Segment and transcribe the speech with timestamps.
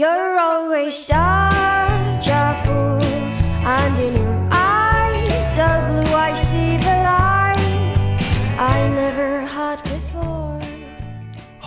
[0.00, 1.89] You're always such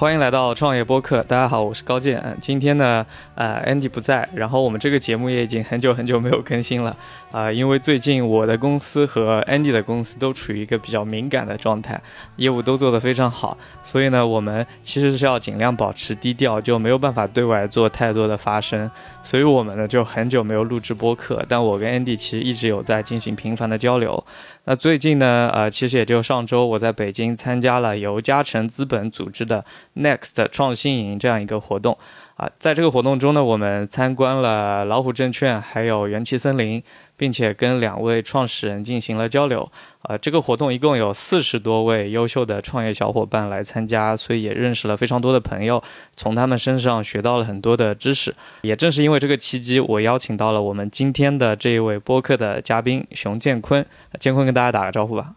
[0.03, 2.21] 欢迎来到创业播客，大家好，我是高健。
[2.41, 3.05] 今天呢，
[3.35, 6.93] 呃，Andy 不在，然后我们这个节目也已经很久很久没有更新了
[7.31, 11.99] 啊、因为最近我的公司和 Andy 的公司都处于一个比较敏感的状态，
[12.35, 18.91] 业务都做得非常好，所以呢，我们其实是要尽量保持低调，就没有办法对外做太多的发声，
[19.23, 24.23] 所以我们呢就很久没有录制播客，但我跟 Andy 其实一直有在进行频繁的交流。
[24.65, 29.63] 那最近呢，呃，其实也就上周我在北京参加了由嘉诚资本组织的
[29.95, 31.97] Next 创新营这样一个活动
[32.35, 36.83] 啊，在这个活动中呢，我们参观了老虎证券还有元气森林，
[37.23, 39.71] 并且跟两位创始人进行了交流。
[40.01, 45.81] 啊，这个活动一共有四十多位优秀的创业小伙伴来参加，所以也认识了非常多的朋友，
[46.17, 48.35] 从他们身上学到了很多的知识。
[48.63, 53.85] 也正是因为这个契机，我邀请到了我们今天的这一位播客的嘉宾熊建坤。
[54.19, 55.33] 建坤跟大家打个招呼吧。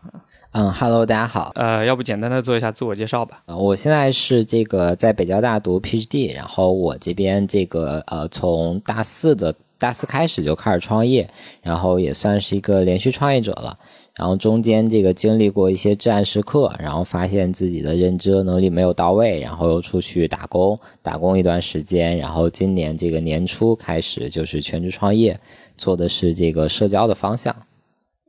[0.50, 1.52] 嗯，Hello，大家好。
[1.54, 3.42] 呃，要不简单的做一下自我介绍吧。
[3.46, 11.28] 呃，我现在是这个在北交大读 PhD，然后我这边这个呃从大四的大四开始就开始创业，
[11.62, 13.78] 然后也算是一个连续创业者了。
[14.14, 25.38] 然后中间这个经历过一些至暗时刻，然后发现自己的认知和能力没有到位，然后又出去打工，打工一段时间，然后今年这个年初开始就是全职创业，
[25.76, 27.54] 做的是这个社交的方向。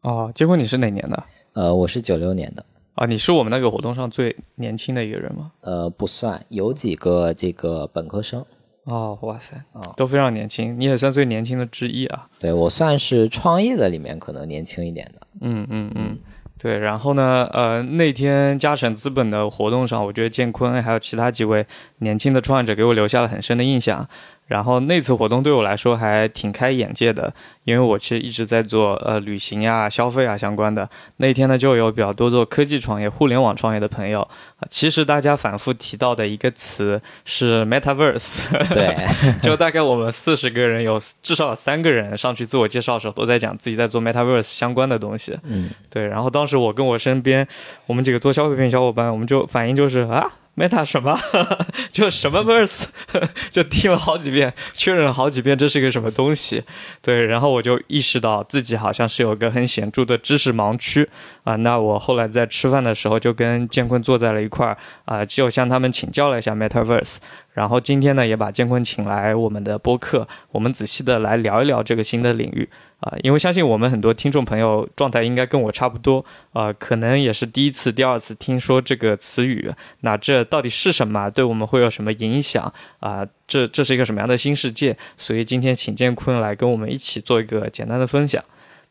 [0.02, 1.24] 哦，结婚你是哪年的？
[1.54, 2.66] 呃，我是九六年的。
[2.96, 5.54] 啊，你是我们那个活动上最年轻的一个人吗？
[5.62, 8.46] 呃，不算，有几个这个本科生。
[8.88, 9.54] 哦，哇塞，
[9.98, 12.26] 都非常年轻，你也算最年轻的之一啊。
[12.40, 15.28] 对我算是创业的里面可能年轻一点的。
[15.42, 16.18] 嗯嗯嗯，
[16.58, 16.78] 对。
[16.78, 24.08] 然后呢，呃，那天嘉诚资本的活动上，我觉得建坤还有其他几位年轻的创业者给我留下了很深的印象。
[24.48, 27.34] 然后那次活动对我来说还挺开眼界的，
[27.66, 30.90] 因为我其实一直在做呃旅行呀、消费啊相关的。
[31.18, 34.22] 那天呢，就有比较多做科技创业、互联网创业的朋友。
[34.60, 38.96] 呃其实大家反复提到的一个词是 Metaverse，对，
[39.44, 45.38] 就大概我们四十个人有至少有三个人上去自我介绍的时候都在讲自己在做 Metaverse 相关的东西。
[45.44, 46.08] 嗯，对。
[46.08, 47.48] 然后当时我跟我身边
[47.86, 50.26] 我们几个做消费品小伙伴，我们就反应就是啊。
[50.58, 51.16] Meta 什么？
[51.94, 52.86] 就什么 verse？
[53.52, 56.64] 就听了好几遍，确认了好几遍这是一个什么东西。
[57.00, 61.08] 对，然后我就意识到自己好像是有个很显著的知识盲区
[61.44, 61.56] 啊。
[61.58, 64.76] 那我后来在吃饭的时候就跟建坤坐在了一块儿
[65.06, 67.18] 啊，就向他们请教了一下 Metaverse。
[67.54, 72.68] 然后今天呢，也把建坤请来我们的播客，我们仔细的来聊一聊这个新的领域
[73.00, 81.30] 啊、因为相信我们很多听众朋友状态应该跟我差不多啊、可能也是第一次、第二次听说这个词语，那这到底是什么？
[81.30, 84.98] 对我们会有什么影响啊、这这是一个什么样的新世界？
[85.16, 88.44] 所以今天请建坤来跟我们一起做一个简单的分享。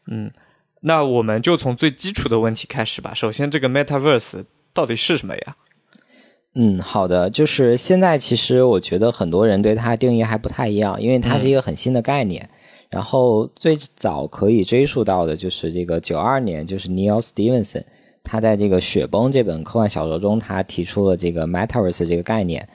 [0.06, 0.30] 嗯，
[0.82, 3.12] 那我们就从最基础的问题开始吧。
[3.12, 5.56] 首先，这个 Metaverse 到底是什么呀？
[6.54, 12.48] 嗯，好的，就是现在其实我觉得很多人对它定义还不太一样，因为它是一个很新的概念。
[12.88, 17.84] 然后最早可以追溯到的就是这个九二年，就是 Neil Stevenson，
[18.22, 22.68] 他在这个《雪崩》这本科幻小说中，他提出了这个 Metaverse 这个概念。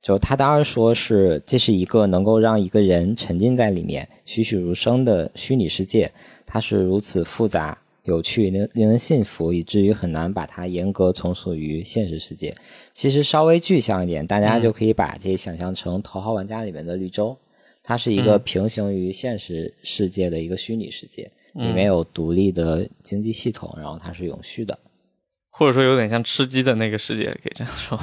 [0.00, 6.12] 就他当时说是这是一个能够让一个人沉浸在里面栩栩如生的虚拟世界，
[6.46, 12.54] 它是如此复杂、有趣、令令人信服，以至于很难把它严格从属于现实世界。
[12.94, 17.36] 其实稍微具象一点，大家就可以把这想象成《头号玩家》里面的绿洲，
[17.88, 24.76] 它是一个平行于现实世界的一个虚拟世界，里面有独立的经济系统，然后它是永续的。
[25.50, 27.96] 或者说有点像吃鸡的那个世界，可以这样说。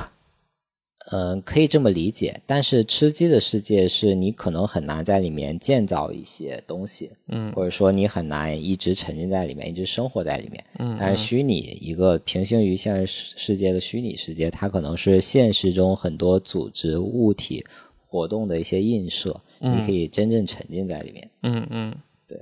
[1.12, 10.64] 嗯， 可以这么理解，但是吃鸡的世界是你可能很难在里面建造一些东西，嗯或者说你很难一直沉浸在里面，一直生活在里面。
[10.80, 17.66] 嗯但是虚拟一个平行于现实世界的虚拟世界，它可能是现实中很多组织物体
[18.08, 21.30] 活动的一些映射，你可以真正沉浸在里面。
[21.42, 21.96] 嗯嗯
[22.28, 22.38] 对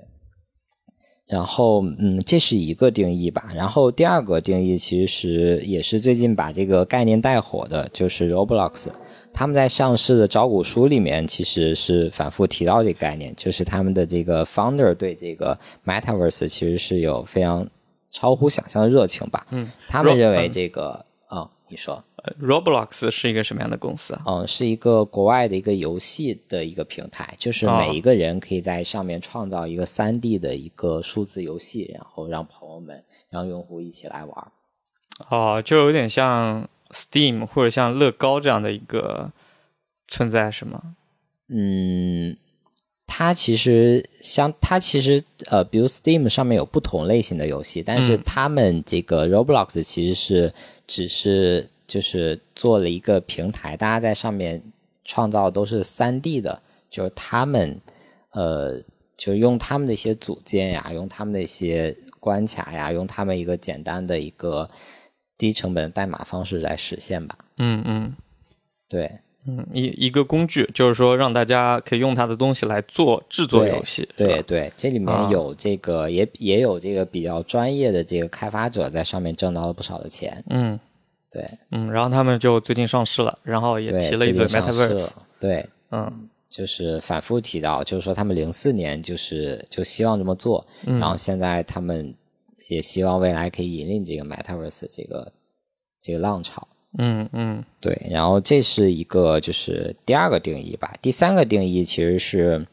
[1.28, 3.52] 然后，嗯，这是一个定义吧。
[3.56, 8.88] 然后第二个定义其实也是最近把这个概念带火的，就是 Roblox。
[9.34, 17.66] 他们在上市的招股书里面其实是反复提到这个概念，就是他们的这个 founder 对这个 Metaverse 其实是有非常
[18.10, 19.48] 超乎想象的热情吧。
[19.52, 22.04] 嗯，他们认为这个，哦，你说。
[22.24, 24.24] 呃，Roblox 是一个什么样的公司啊？
[24.28, 34.52] 嗯，是一个国外的一个游戏的一个平台，就是哦每一个人可以在上面创造一个三 D 的一个数字游戏，然后让朋友们、让用户一起来玩。
[35.30, 39.32] 哦，就有点像 Steam 或者像乐高这样的一个
[40.08, 40.96] 存在，是吗？
[41.48, 42.38] 嗯，
[43.08, 50.54] 它其实像它其实呃，比如 Steam 上面有不同类型的游戏，但是嗯他们这个 Roblox 其实是
[50.86, 54.64] 只是就是做了一个平台，大家在上面
[55.04, 57.82] 创造都是三 D 的，就是他们
[58.32, 58.80] 呃，
[59.18, 64.70] 就是用他们的一些组件呀，用他们的一些关卡呀，用他们一个简单的一个
[65.38, 67.38] 低成本的代码方式来实现吧。
[67.58, 68.16] 嗯嗯
[68.88, 69.12] 对，
[69.46, 74.08] 嗯，一一个工具，就是说让大家可以用它的东西来做制作游戏。
[74.16, 80.42] 对对，这里面啊有这个、也也有这个比较专业的这个开发者在上面挣到了不少的钱。
[80.50, 80.80] 嗯
[81.32, 84.96] 对嗯，然后他们就最近上市了，然后也，提了一嘴 Metaverse。
[84.96, 85.14] 了。
[85.40, 92.14] 对，嗯就是反复提到，就是说他们零四年就是就希望这么做，嗯然后现在他们
[92.70, 95.32] 也希望未来可以引领这个 Metaverse 这个
[96.02, 96.68] 这个浪潮。
[96.98, 100.94] 嗯嗯对，然后这是一个就是第二个定义吧。
[101.02, 102.68] 第三个定义其实是，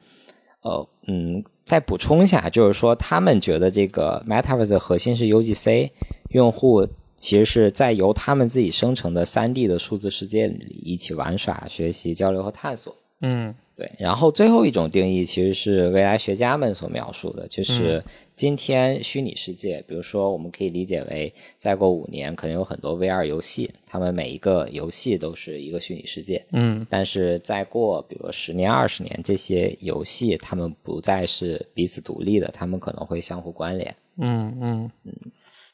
[0.62, 5.92] 呃嗯，再补充一下，就是说他们觉得这个 Metaverse 的核心是 UGC，
[6.30, 6.84] 用户
[7.18, 12.96] 其实是在由他们自己生成的三 D 的数字世界里一起玩耍、学习、交流和探索。
[13.20, 13.54] 嗯。
[13.76, 18.02] 对，然后最后一种定义其实是未来学家们所描述的，就是
[18.34, 26.84] 今天虚拟世界，比如说我们可以理解为，再过五年可能有很多 VR 游戏，他们每一个游戏都是一个虚拟世界，嗯。
[26.90, 33.94] 但是再过比如十年、二十年，这些游戏他们不再是彼此独立的，他们可能会相互关联。
[34.16, 34.90] 嗯嗯。
[35.04, 35.12] 嗯，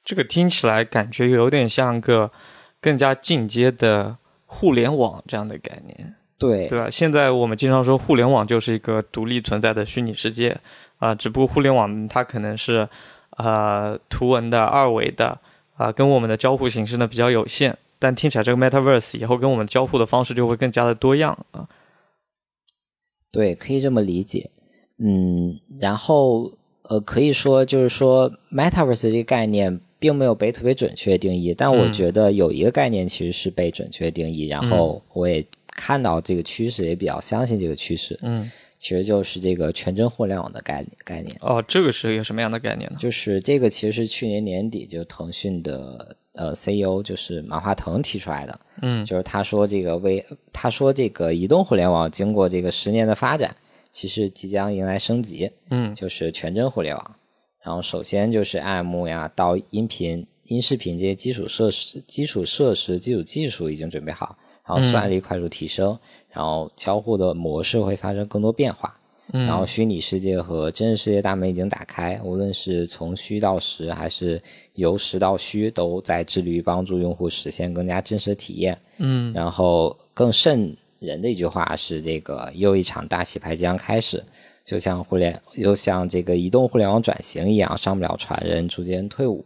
[0.05, 2.31] 这个听起来感觉有点像个
[2.81, 6.15] 更加进阶的互联网这样的概念。
[6.37, 6.91] 对对吧？
[6.91, 10.61] 现在我们经常说互联网就是一个独立存在的虚拟世界
[10.99, 12.89] 啊、只不过互联网它可能是
[13.37, 15.39] 呃图文的、二维的
[15.77, 17.77] 啊、跟我们的交互形式呢比较有限。
[17.99, 21.67] 但听起来这个 Metaverse 以后跟我们交互的方式就会更加的多样啊。
[23.31, 24.51] 对，可以这么理解。
[24.99, 26.53] 嗯，然后
[26.83, 41.35] 呃，可以说就是说，metaverse 这个概念并没有被特别准确定义，但我嗯觉得有一个概念其实是被准确定义，然后我也看到这个趋势，也比较相信这个趋势，嗯，其实就是这个全真互联网的概概念。
[41.41, 42.99] 哦，这个是一个什么样的概念呢？
[43.01, 50.23] 就是这个其实是去年年底就腾讯的呃 CEO 就是马化腾提出来的，嗯就是他说这个为
[50.53, 53.57] 他说这个移动互联网经过这个十年的发展，
[53.91, 57.17] 其实即将迎来升级，嗯就是全真互联网。
[57.65, 65.99] 然后首先就是 IM 呀，到音频、音视频这些基础设施、基础设施、基础技术已经准备好，然后算力快速提升，
[66.31, 68.95] 然后交互的模式会发生更多变化。
[69.33, 74.41] 嗯然后虚拟世界和真实世界大门已经打开，无论是从虚到实，还是
[74.75, 78.79] 由实到虚，都在致力于帮助用户实现更加真实的体验。
[78.99, 84.23] 嗯然后更瘆人的一句话是：这个又一场大洗牌即将开始，
[84.65, 89.45] 就像互联，就像这个移动互联网转型一样，上不了船人逐渐退伍。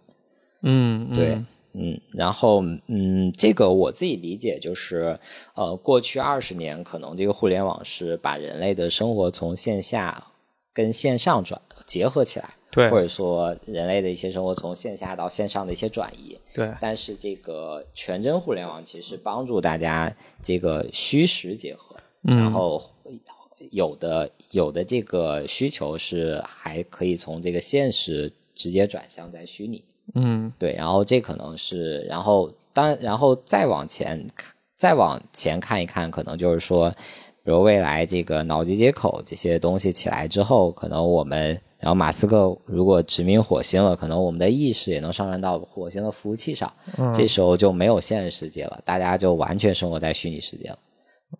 [0.62, 5.18] 嗯，对嗯，嗯，然后嗯，这个我自己理解就是，
[5.54, 10.24] 呃，过去二十年可能这个互联网是把人类的生活从线下
[10.72, 16.38] 跟线上转结合起来，对或者说人类的一些生活从线下到线上的一些转移。
[16.54, 20.12] 对，但是这个全真互联网其实帮助大家
[20.42, 22.82] 这个虚实结合，嗯然后
[23.70, 29.82] 有的有的这个需求是还可以从这个现实直接转向在虚拟。
[30.14, 34.26] 嗯对，然后这可能是，然后当然后再往前
[34.76, 36.90] 再往前看一看，可能就是说，
[37.44, 46.72] 比如未来这个脑机接口这些东西起来之后，可能我们，然后马斯克如果殖民火星了，可能我们的意识也能上传到火星的服务器上，
[47.14, 50.78] 这时候就没有现实世界了，大家就完全生活在虚拟世界了。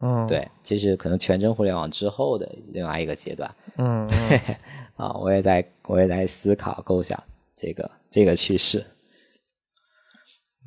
[0.01, 3.53] 嗯，对，这是可能全真互联网之后的另外一个阶段。
[3.77, 4.07] 嗯
[4.97, 7.23] 啊，我也在我也在思考构想
[7.55, 8.85] 这个这个趋势。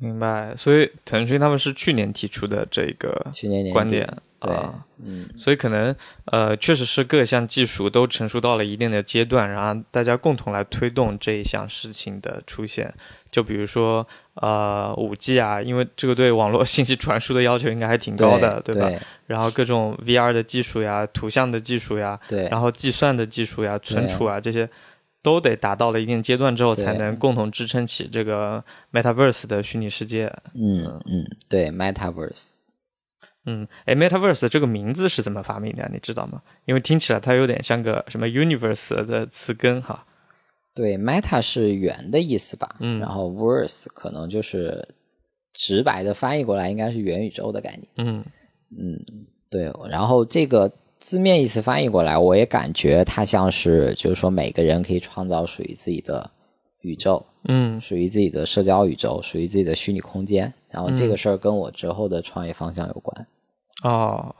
[0.02, 0.52] 明白。
[0.56, 4.04] 所以腾讯他们是去年提出的这个去年年观点
[4.40, 5.94] 啊，嗯，所以可能
[6.24, 12.92] 呃，确实是各项技术都成熟到了一定的阶段，然后大家共同来推动这一项事情的出现。
[13.30, 18.90] 就比如说呃，五 G 啊，因为这个对网络 信息传输的要求应该还挺高的，对吧？
[19.26, 24.68] 然后各种 VR 的技术呀、图像的技术呀，对，然后计算的技术呀、存储啊这些。
[25.22, 28.62] 都得达到了一定阶段之后，才能共同支撑起这个
[28.92, 30.26] Metaverse 的虚拟世界。
[30.54, 32.56] 嗯嗯，对，Metaverse，
[33.46, 35.90] 嗯，哎，Metaverse 这个名字是怎么发明的呀？
[35.92, 36.42] 你知道吗？
[36.64, 40.04] 因为听起来它有点像个什么 Universe 的词根哈。
[40.74, 42.76] 对，Meta 是圆的意思吧？
[42.80, 44.88] 嗯然后 Verse 可能就是
[45.52, 47.88] 直白的翻译过来，应该是元宇宙的概念。
[47.96, 48.24] 嗯
[48.76, 48.98] 嗯
[49.50, 50.72] 对，然后这个
[51.02, 56.30] 字面意思翻译过来，我也感觉它像是就是说每个人可以创造属于自己的
[56.82, 60.54] 宇宙，嗯属于自己的社交宇宙，属于自己的虚拟空间。
[60.70, 63.26] 然后这个事儿跟我之后的创业方向有关。
[63.82, 64.32] 哦，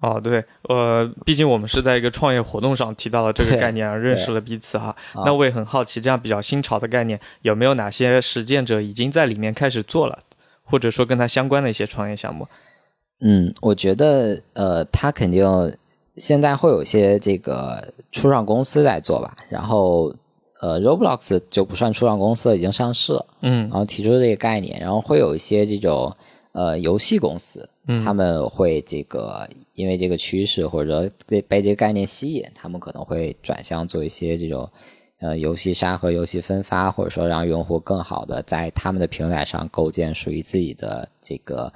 [0.00, 4.88] 哦，对，呃，毕竟我们是在一个创业活动上提到了这个概念， 认识了彼此哈。
[5.12, 10.18] 啊那我也很好奇，这样比较新潮的概念，有没有哪些实践者已经在里面开始做了，
[10.64, 12.48] 或者说跟它相关的一些创业项目？
[13.24, 15.44] 嗯，我觉得呃，他肯定
[16.16, 19.36] 现在会有一些这个初创公司在做吧。
[19.48, 20.14] 然后
[20.60, 23.26] 呃，Roblox 就不算初创公司了，已经上市了。
[23.40, 26.14] 嗯然后提出这个概念，然后会有一些这种
[26.52, 34.70] 呃游戏公司，嗯他们会这个因为这个趋势或者被被这个概念吸引，他们可能会转向做一些这种
[35.18, 41.72] 呃游戏沙盒、游戏分发，或者说让用户更好的在他们的平台上构建属于自己的这个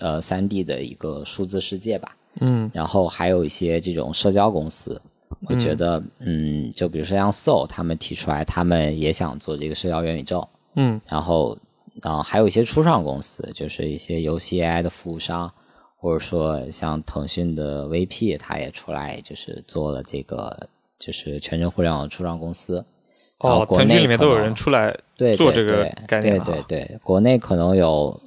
[0.00, 2.16] 呃三 D 的一个数字世界吧。
[2.40, 2.70] 嗯。
[2.74, 5.00] 然后还有一些这种社交公司，
[5.48, 11.00] 我觉得，嗯，就比如说像 Soul，他们提出来，他们也想做这个社交元宇宙，嗯。
[11.06, 11.56] 然后，
[12.02, 15.50] 啊、还有一些初创公司，就是一些游戏 AI 的服务商，
[15.96, 22.84] 或者说像腾讯的 VP，他也出来就是做了这个就是全程互联网初创公司。
[23.38, 28.18] 哦，国内腾讯里面都有人出来对做这个对对对，国内可能有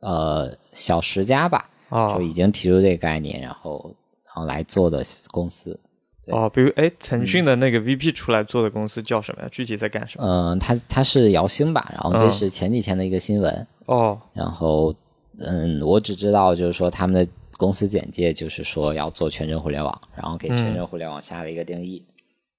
[0.00, 3.94] 呃小十家吧，哦就已经提出这个概念，然后
[4.24, 5.78] 然后来做的公司。
[6.24, 9.48] 对哦，比如哎，腾讯的那个 VP 出来做的公司叫什么呀？
[9.50, 10.24] 具体在干什么？
[10.24, 14.94] 嗯，他他是姚星吧，然后这嗯是前几天的一个新闻，哦然后
[15.38, 22.04] 嗯，我只知道就是说他们的公司简介就是说要做全真互联网，然后给全真互联网下了一个定义。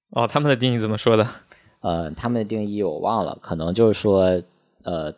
[0.09, 1.25] 哦，他们的定义怎么说的？
[1.79, 4.41] 呃，他们的定义我忘了，可能就是说
[4.83, 5.13] 呃，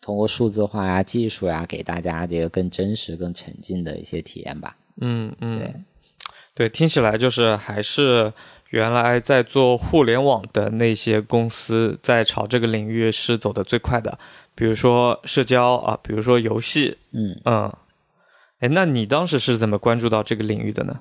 [0.00, 4.76] 通过数字化呀、技术呀，给大家这个更真实、更沉浸的一些体验吧。
[5.00, 5.74] 嗯嗯，对
[6.54, 8.32] 对，听起来就是还是
[8.70, 14.18] 原来在做互联网的那些公司在朝这个领域是走的最快的，
[14.54, 17.72] 比如说社交啊，比如说游戏，嗯嗯，
[18.58, 21.00] 哎，那你当时是怎么关注到这个领域的呢？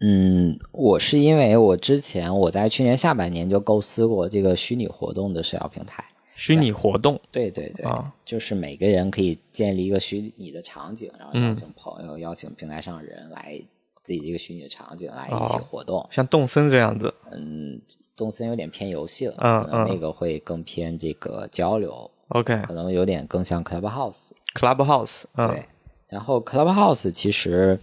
[0.00, 6.04] 嗯，我是因为我之前我在去年下半年就构思过这个虚拟活动的社交平台。
[6.38, 8.14] 虚拟活动，对对对，啊。
[8.24, 11.48] 就是每个人可以建立一个虚拟的场景，然后嗯。
[11.48, 13.60] 邀请朋友、邀请平台上的人来
[14.04, 16.06] 自己这个虚拟的场景来一起哦活动。
[16.12, 17.80] 像动森这样子，嗯，
[18.16, 19.86] 动森有点偏游戏了，嗯可能嗯。
[19.88, 25.24] 那个会更偏这个交流，OK，Clubhouse，可能有点更像 Clubhouse。
[25.34, 25.48] 嗯。
[25.48, 25.64] 对，
[26.08, 27.76] 然后 Clubhouse 其实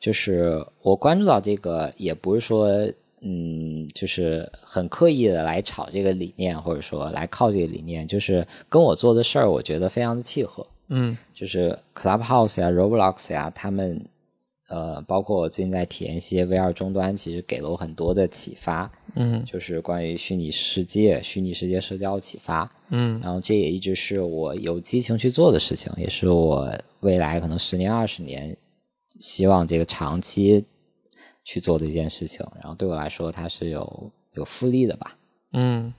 [0.00, 2.66] 就是我关注到这个，也不是说
[3.22, 10.66] 嗯，就是很刻意的来炒这个理念，或者说来靠这个理念，就是跟我做的事儿，我觉得非常的契合。
[10.92, 14.04] 嗯就是 Clubhouse 呀、Roblox 呀，他们
[14.68, 22.70] 呃，包括我最近在体验一些 VR 终端，其实给了我很多的启发，嗯就是关于虚拟世界、虚拟世界社交的启发。
[22.90, 28.56] 嗯然后这也一直是我有激情去做的事情，也是我未来可能十年、二十年
[29.18, 30.64] 希望这个长期
[31.44, 32.46] 去做的一件事情。
[32.56, 35.16] 然后对我来说，它是有有复利的吧。
[35.52, 35.92] 嗯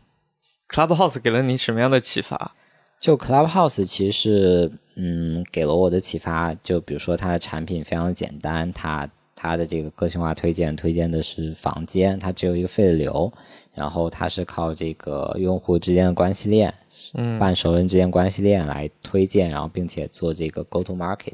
[0.70, 2.56] ，Clubhouse 给了你什么样的启发？
[3.00, 13.34] 就 Clubhouse 其实是嗯给了我的启发，就比如说它的产品非常简单，它它的这个个性化推荐推荐的是房间，它只有一个费的流，
[13.74, 16.72] 然后它是靠这个用户之间的关系链，
[17.16, 21.34] 嗯半熟人之间关系链来推荐，然后并且做这个 go to market，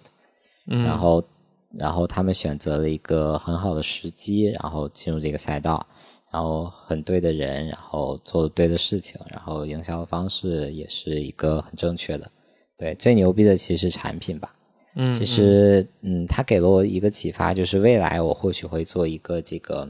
[0.67, 1.21] 嗯然后
[1.75, 5.85] 然后他们选择了一个很好的时机，然后进入这个赛道。
[6.29, 12.29] 然后很对的人，然后做的对的事情，然后营销的方式也是一个很正确的。
[12.77, 14.53] 对，最牛逼的其实是产品吧。
[14.97, 19.89] 嗯，其实，嗯，他给了我一个启发，就是未来我或许会做一个这个，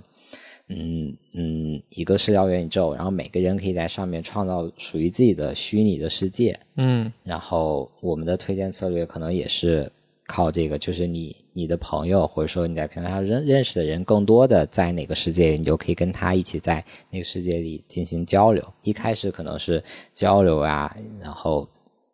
[0.69, 6.57] 嗯嗯，一个社交元宇宙，然后每个人可以在上面创造属于自己的虚拟的世界。
[6.75, 9.91] 嗯然后我们的推荐策略可能也是
[10.27, 18.63] 靠这个，就是你你的朋友或者说你在平台上认认识的人更多的在哪个世界里，你就可以跟他一起在那个世界里进行交流。
[18.83, 21.67] 一开始可能是交流啊，然后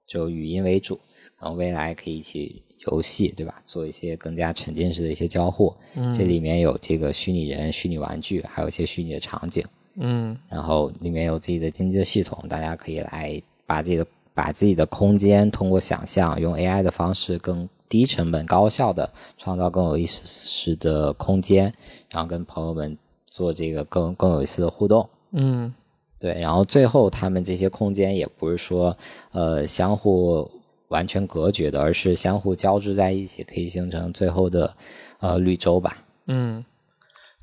[0.05, 0.99] 就语音为主，
[1.39, 3.61] 然后未来可以一起游戏，对吧？
[3.65, 5.73] 做一些更加沉浸式的一些交互。
[5.95, 9.65] 嗯这里面有这个虚拟人、虚拟玩具，还有一些虚拟的场景。
[9.95, 21.71] 嗯然后里面有自己的经济的系统，大家可以来把自己的把自己的空间通过想象，用 AI 的方式更低成本、高效的创造更有意思的空间，
[22.09, 22.97] 然后跟朋友们
[23.27, 25.07] 做这个更更有意思的互动。
[25.33, 25.71] 嗯
[26.19, 28.97] 对，然后最后他们这些空间也不是说
[29.31, 30.49] 呃相互
[30.87, 34.75] 完全隔绝的，而是相互交织在一起，可以形成最后的
[35.19, 35.97] 呃绿洲吧。
[36.25, 36.65] 嗯，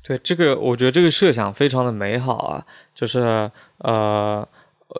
[0.03, 4.45] 对，这个我觉得这个设想非常的美好啊，就是呃，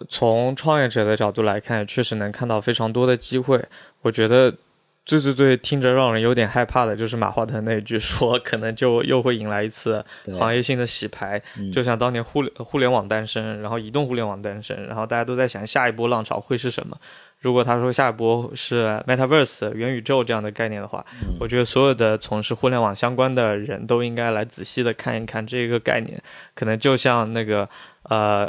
[0.07, 3.61] 从创业者的角度来看，确实能看到非常多的机会。
[4.03, 4.55] 我觉得
[5.03, 10.03] 最最最听着让人有点害怕的就是马化腾那一句说，可能就又会迎来一次
[10.37, 16.95] 行业性的洗牌，嗯就像当年互联互联网诞生，然后移动互联网诞生，然后大家都在想下一波浪潮会是什么。
[17.39, 21.03] 如果他说下一波是 Metaverse 元宇宙这样的概念的话，
[21.39, 26.21] 我觉得所有的从事互联网相关的人都应该来仔细的看一看这个概念，
[26.53, 27.67] 可能就像那个
[28.03, 28.47] 呃，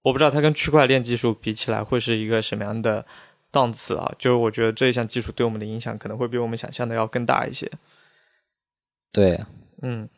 [0.00, 3.04] 我不知道它跟区块链技术比起来会是一个什么样的
[3.50, 4.12] 档次啊？
[4.18, 7.70] 就是我觉得这一项技术对我们的影响可能会比我们想象的要更大一些。
[9.12, 9.40] 对，
[9.82, 10.08] 嗯，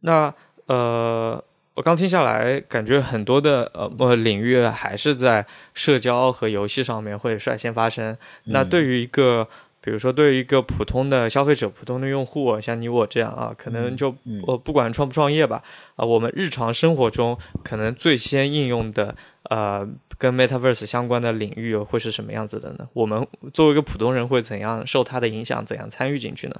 [0.00, 0.34] 那
[0.66, 8.16] 呃，我刚听下来，感觉很多的呃呃领域还是在社交和游戏上面会率先发生。
[8.44, 9.46] 那对于一个，
[9.82, 15.62] 比如说对于一个普通的消费者、普通的用户，像你我这样啊，可能就嗯呃不管创不创业吧，
[15.96, 19.14] 啊、我们日常生活中可能最先应用的
[19.50, 19.86] 呃
[20.16, 22.88] 跟 Metaverse 相关的领域会是什么样子的呢？
[22.92, 26.54] 我们作为一个普通人会怎样受它的影响，怎样参与进去呢？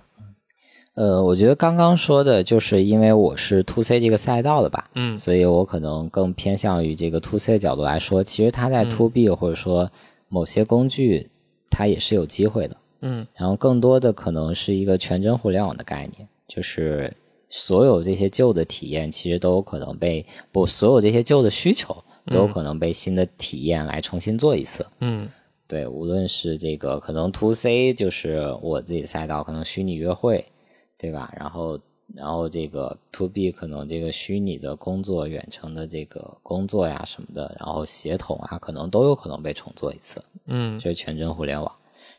[0.95, 9.91] 呃，我觉得刚刚说的就是因为我是 to C 这个赛道的吧，嗯所以我可能更偏向于这个 to C 的角度来说，其实它在嗯 to B 或者说
[10.29, 11.31] 某些工具，
[11.71, 12.76] 它也是有机会的。
[13.02, 17.12] 嗯然后更多的可能是一个全真互联网的概念，就是
[17.50, 21.94] 所有这些旧的体验其实都有可能被不，所有这些旧的需求
[22.26, 24.87] 都有可能被新的体验来重新做一次。
[25.00, 25.28] 嗯
[25.68, 30.44] 对，无论是这个可能 to C 就是我自己赛道，可能虚拟约会，
[30.99, 31.32] 对吧？
[31.35, 31.80] 然后
[32.14, 40.23] 然后这个 to B 可能这个虚拟的工作、远程的这个工作呀什么的，然后协同啊，可能都有可能被重做一次。
[40.47, 41.73] 嗯就是全真互联网。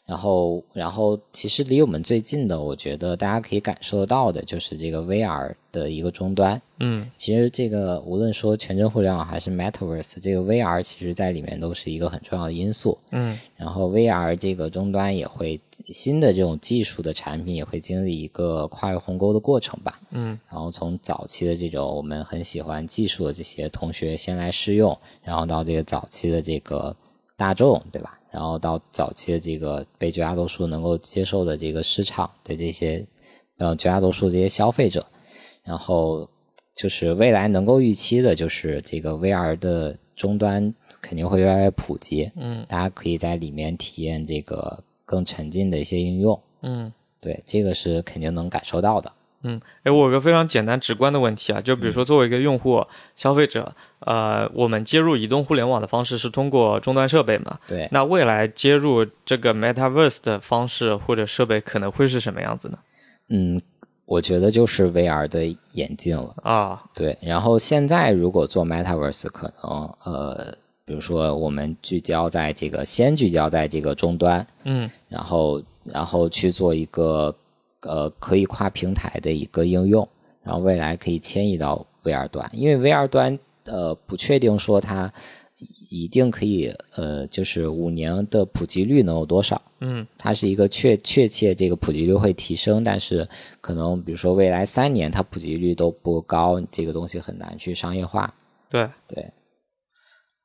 [0.06, 6.62] 然后，然后其实离我们最近的，我觉得大家可以感受得到的，就是这个 VR 的一个终端。
[6.80, 12.98] 嗯其实这个无论说全真互联网还是 Metaverse，这个 VR 其实在里面都是一个很重要的因素。
[13.12, 20.02] 嗯然后 VR 这个终端也会新的这种技术的产品也会经历一个跨越鸿沟的过程吧。
[20.12, 26.94] 嗯然后从早期的这种我们很喜欢技术的这些同学先来试用，然后到这个早期的这个
[27.38, 28.20] 大众，对吧？
[28.34, 33.06] 然后到早期的这个被绝大多数能够接受的这个市场的这些，
[33.60, 35.06] 呃，绝大多数这些消费者，
[35.64, 36.28] 然后
[36.76, 42.66] 就是未来能够预期的，就是这个 VR 的终端肯定会越来越普及，嗯。
[42.68, 46.92] 大家可以在里面体验这个更沉浸的一些应用，嗯。
[47.22, 49.12] 对，这个是肯定能感受到的。
[49.44, 57.60] 嗯，哎，我有个非常简单直观的问题啊，就比如说作为一个用户、消费者，呃，我们接入移动互联网的方式是通过终端设备嘛？
[57.68, 62.78] 对，那未来接入这个 Metaverse 的方式或者设备可能会是什么样子呢？
[63.30, 63.60] 嗯，
[64.06, 66.34] 我觉得就是 VR 的眼镜了。
[66.44, 77.34] 啊，对，然后现在如果做 Metaverse，可能呃，比如说我们聚焦在这个，先聚焦在这个终端，嗯然后然后去做一个
[77.84, 80.08] 呃可以跨平台的一个应用，
[80.42, 85.12] 然后未来可以迁移到 VR 端，因为 VR 端呃不确定说它
[85.90, 90.06] 一定可以呃就是五年的普及率能有多少，嗯。
[90.18, 93.28] 它是一个确确切这个普及率会提升，但是
[93.62, 98.34] 可能比如说未来三年它普及率都不高，这个东西很难去商业化。
[98.70, 99.32] 对，对，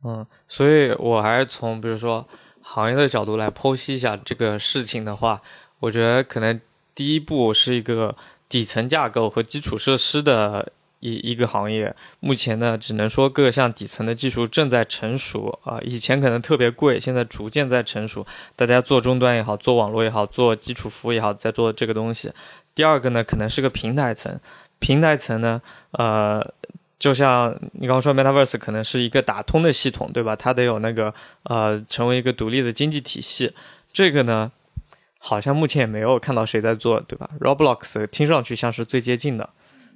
[0.04, 2.24] 嗯，所以我还是从比如说
[2.60, 5.40] 行业的角度来剖析一下这个事情的话，
[5.80, 6.60] 我觉得可能
[6.98, 8.16] 第一步是一个
[8.48, 11.94] 底层架构和基础设施的一一个行业。
[12.18, 18.26] 目前呢，只能说各项底层的技术正在成熟啊、以前可能特别贵，现在逐渐在成熟。
[18.56, 22.32] 大家做终端也好，做网络也好，做基础服务也好，在做这个东西。
[22.74, 24.36] 第二个呢，可能是个平台层，
[24.80, 26.44] 平台层呢，呃。
[26.98, 30.34] 就像你刚刚说，Metaverse 可能是一个打通的系统，对吧？
[30.34, 33.52] 它得有那个呃，成为一个独立的经济体系。
[33.92, 34.50] 这个呢，
[35.28, 39.50] 好像目前也没有看到谁在做，对吧？Roblox 听上去像是最接近的。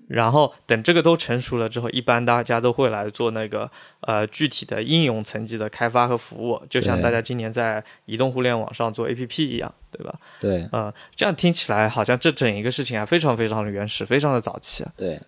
[0.09, 10.15] 然后等这个都成熟了之后，一般大家都会来做那个呃具体的应用层级的开发和服务，就像大家今年在移动互联网上做 APP 一样，对吧？
[10.39, 14.85] 对，嗯、这样听起来好像这整一个事情啊，非常非常的原始，非常的早期。
[14.95, 15.19] 对，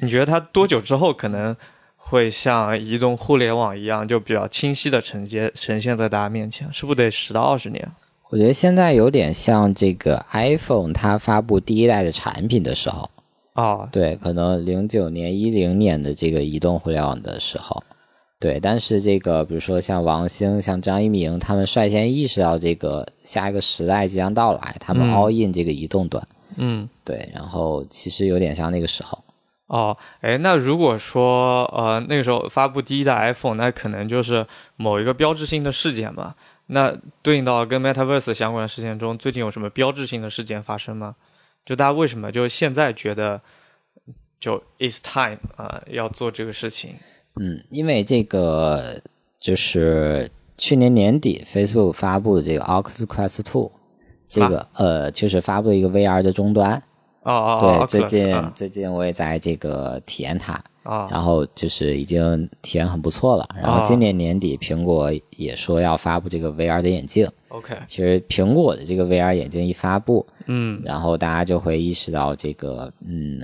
[0.00, 1.56] 你觉得它多久之后可能
[1.96, 6.70] 会像移动互联网一样，就比较清晰的呈现呈现在大家面前？
[6.70, 7.88] 是不是得十到二十年？
[8.28, 13.08] 我觉得现在有点像这个 iPhone 它发布第一代的产品的时候，
[13.52, 17.82] 啊，对，可能零九年、一零年的这个移动互联网的时候，
[18.40, 29.22] 对，但是这个比如说像王兴、像张一鸣，他们率先意识到这个下一个时代即将到来，他们嗯 all in 这个移动端，嗯，对，然后其实有点像那个时候。
[29.68, 36.34] 哦，哎，那如果说呃那个时候发布第一代 iPhone，那可能就是某一个标志性的事件嘛。
[36.66, 41.14] 那对应到跟 Metaverse 相关的事件中，最近有什么标志性的事件发生吗？
[41.64, 43.40] 就大家为什么就现在觉得
[44.38, 46.94] 就 It's time 啊、要做这个事情？
[47.36, 49.00] 嗯，因为这个
[49.38, 53.70] 就是去年年底 Facebook 发布的这个 Oculus Quest Two，
[54.28, 56.82] 这个、呃就是发布一个 VR 的终端。
[57.22, 61.08] 哦哦对，哦，最近、啊最近我也在这个体验它，啊。
[61.10, 63.48] 然后就是已经体验很不错了。
[63.60, 67.28] 然后今年年底苹果也说要发布这个 VR 的眼镜。
[67.48, 70.80] ，OK，其实苹果的这个 VR 眼镜一发布，嗯。
[70.84, 73.40] 然后大家就会意识到这个，嗯，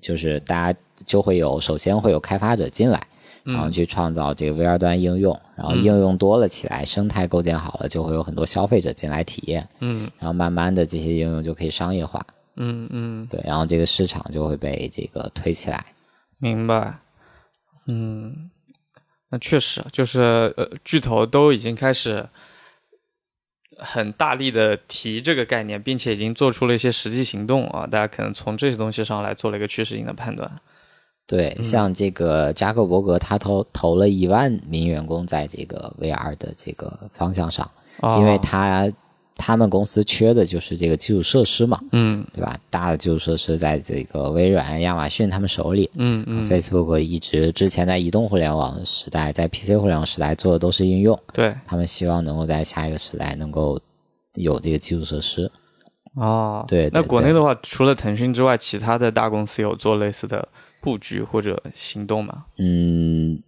[0.00, 3.02] 就是大家就会有，首先会有开发者进来，
[3.42, 10.10] 然后去创造这个 VR 端应用，然后应用多了起来，生态构建好了，就会有很多消费者进来体验，嗯。
[10.18, 12.24] 然后慢慢的这些应用就可以商业化，
[12.56, 15.84] 嗯嗯，对，然后这个市场就会被这个推起来。
[16.40, 16.98] 明白。
[17.86, 18.50] 嗯，
[19.28, 22.28] 那确实就是呃，巨头都已经开始
[23.78, 27.86] 很大力的提这个概念，并且已经做出了一些实际行动啊。
[27.86, 30.50] 大家可能从这些东西上来做了一个趋势性的判断。
[31.26, 38.90] 对，嗯像这个扎克伯格，他投投了一万名员工在这个 VR 的这个方向上，啊因为他
[39.40, 42.58] 他们公司缺的就是这个基础设施嘛，嗯对吧？
[42.68, 45.88] 大的基础设施在这个微软、亚马逊他们手里。
[45.94, 53.80] 嗯嗯，Facebook 一直之前在移动互联网时代，在 PC 互联网时代做的都是应用，对他们希望能够在下一个时代能够
[54.34, 55.50] 有这个基础设施。
[56.16, 60.46] 哦，对对那国内的话，除了腾讯之外，其他的大公司有做类似的
[60.82, 62.44] 布局或者行动吗？
[62.58, 63.40] 嗯，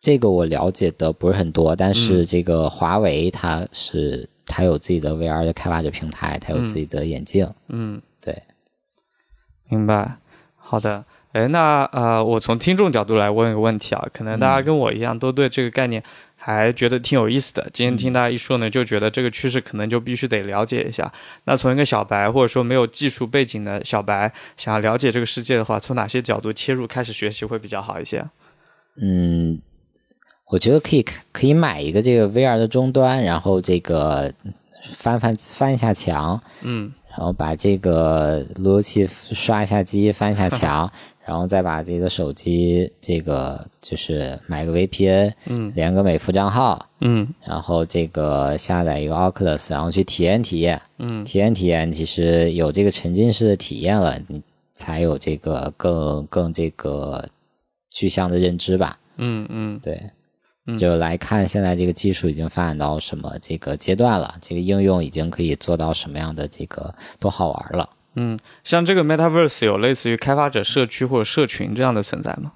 [0.00, 8.42] 这个我了解的不是很多，但是嗯这个华为它是它有自己的 VR 的开发者平台，它有自己的眼镜，嗯，对，
[9.68, 10.16] 明白。
[10.56, 16.02] 好的，哎，那呃，我从听众角度来问一个问题啊，可能大家跟我一样都对这个概念
[16.34, 17.68] 还觉得挺有意思的。
[17.72, 21.12] 今天听大家一说呢，就觉得这个趋势可能就必须得了解一下。
[21.44, 28.24] 那从一个小白或者说没有技术背景的小白，想要了解这个世界的话，从哪些角度切入开始学习会比较好一些？
[29.00, 29.60] 嗯，
[30.48, 34.32] 我觉得可以可以买一个这个 VR 的终端，然后这个
[34.92, 36.92] 翻翻翻一下墙，嗯。
[37.10, 40.92] 然后把这个路由器刷一下机，翻一下墙，
[41.24, 45.72] 然后再把自己的手机这个就是买个 VPN，嗯。
[45.74, 47.26] 连个美服账号，嗯。
[47.42, 51.24] 然后这个下载一个 Oculus，然后去体验体验，嗯。
[51.24, 54.42] 体验体验，其实有这个沉浸式的体验了，你
[54.74, 57.26] 才有这个更更这个
[57.90, 58.98] 具象的认知吧。
[59.16, 59.80] 嗯嗯。
[59.82, 60.10] 对，嗯
[60.78, 67.88] 就来看现在这个技术已经发展到什么这个阶段了，这个应用已经可以做到什么样的这个多好玩了。
[68.16, 72.52] 嗯，像这个 Metaverse 有类似于开发者社区或者社群这样的存在吗？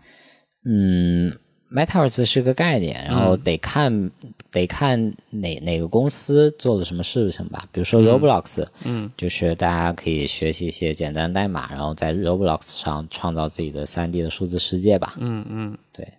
[0.64, 1.38] 嗯
[1.70, 4.10] ，Metaverse 是个概念，然后得看、
[4.50, 7.64] 得看哪哪个公司做了什么事情吧。
[7.70, 15.14] 比如说 Roblox，嗯就是大家可以学习一些简单代码，然后在 Roblox 上创造自己的 3D 的数字世界吧。
[15.18, 16.10] 嗯嗯对，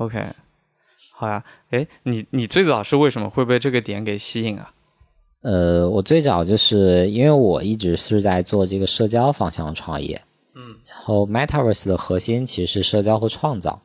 [0.00, 0.26] ，OK，
[1.12, 1.44] 好呀。
[1.68, 4.72] 哎，你你最早是为什么会被这个点给吸引啊？
[5.42, 10.20] 呃，我最早就是因为我一直是在做这个社交方向的创业，
[10.54, 13.80] 嗯，然后 Metaverse 的核心其实是社交和创造，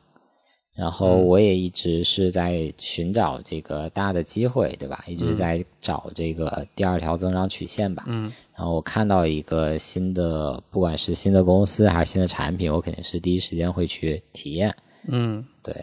[0.74, 5.02] 然后我也一直是在寻找这个大的机会，对吧？
[5.06, 14.74] 一直在找这个第二条增长曲线吧，嗯然后我看到一个新的，不管是新的公司还是新的产品，我肯定是第一时间会去体验，
[15.08, 15.74] 嗯，对。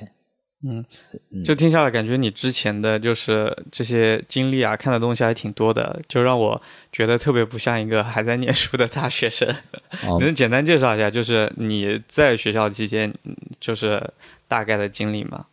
[1.44, 9.48] 就听下来感觉你之前的就是这些经历啊，看的东西还挺多的，就让我觉得特别不像一个还在念书的大学生。
[10.08, 14.02] 哦能简单介绍一下，就是你在学校期间嗯就是
[14.48, 15.46] 大概的经历吗？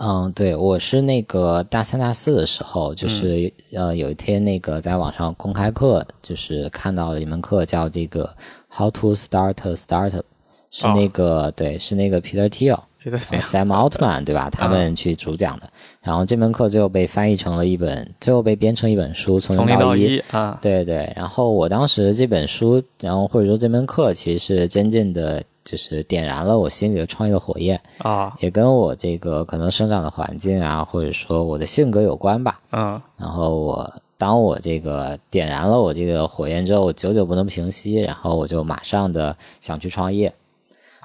[0.00, 8.34] 嗯，对，我是那个大三、大四的时候，就是、呃，有一天那个在网上公开课，就是看到了一门课叫这个
[8.70, 10.22] How to Start a Startup，
[10.70, 12.80] 是那个、对，是那个 Peter Thiel。
[13.04, 14.48] 觉得 Sam Altman 对吧？
[14.50, 15.68] 他们去主讲的。
[16.00, 20.16] 然后这门课最后被翻译成了一本，最后被编成一本书，从从零到一。
[20.16, 32.60] 一啊，对对，然后我当时这本书，然后或者说这门课，其实是真正的就是点燃了我心里的创业的火焰，啊，也跟我这个可能生长的环境啊，或者说我的性格有关吧。
[32.72, 40.32] 嗯然后我当我这个点燃了我这个火焰之后，我久久不能平息，然后我就马上的想去创业。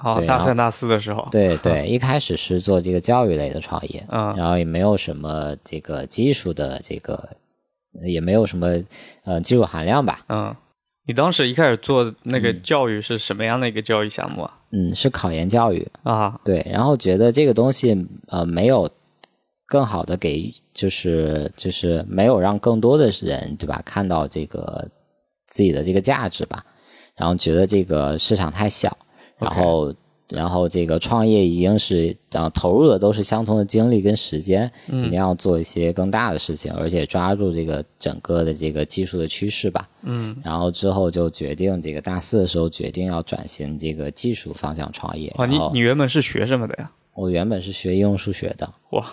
[0.01, 4.33] 好，对然后大三大四的时候，对对， 一开始是做这个教育类的创业，嗯。
[4.35, 7.29] 然后也没有什么这个技术的这个，
[8.07, 8.67] 也没有什么
[9.25, 10.25] 呃技术含量吧。
[10.29, 10.55] 嗯，
[11.05, 12.61] 你当时一开始做那个嗯。
[12.63, 14.55] 教育是什么样的一个教育项目啊？
[14.71, 18.89] 嗯，是考研教育，啊，对，然后觉得这个东西呃没有
[19.65, 23.81] 更好的给，就是就是没有让更多的人对吧？
[23.83, 24.87] 看到这个
[25.47, 26.63] 自己的这个价值吧，
[27.15, 28.95] 然后觉得这个市场太小，
[29.39, 29.93] 然后
[30.27, 39.89] 然后这个创业已经是然后投入的都是相同的精力跟时间，嗯一定要做一些更大的事情，而且抓住这个整个的这个技术的趋势吧。
[40.03, 45.33] 嗯，然后之后就决定这个大四的时候决定要转型这个技术方向创业。
[45.37, 46.91] 哦，你你原本是学什么的呀？
[47.15, 49.05] 我原本是学应用数学的，哇，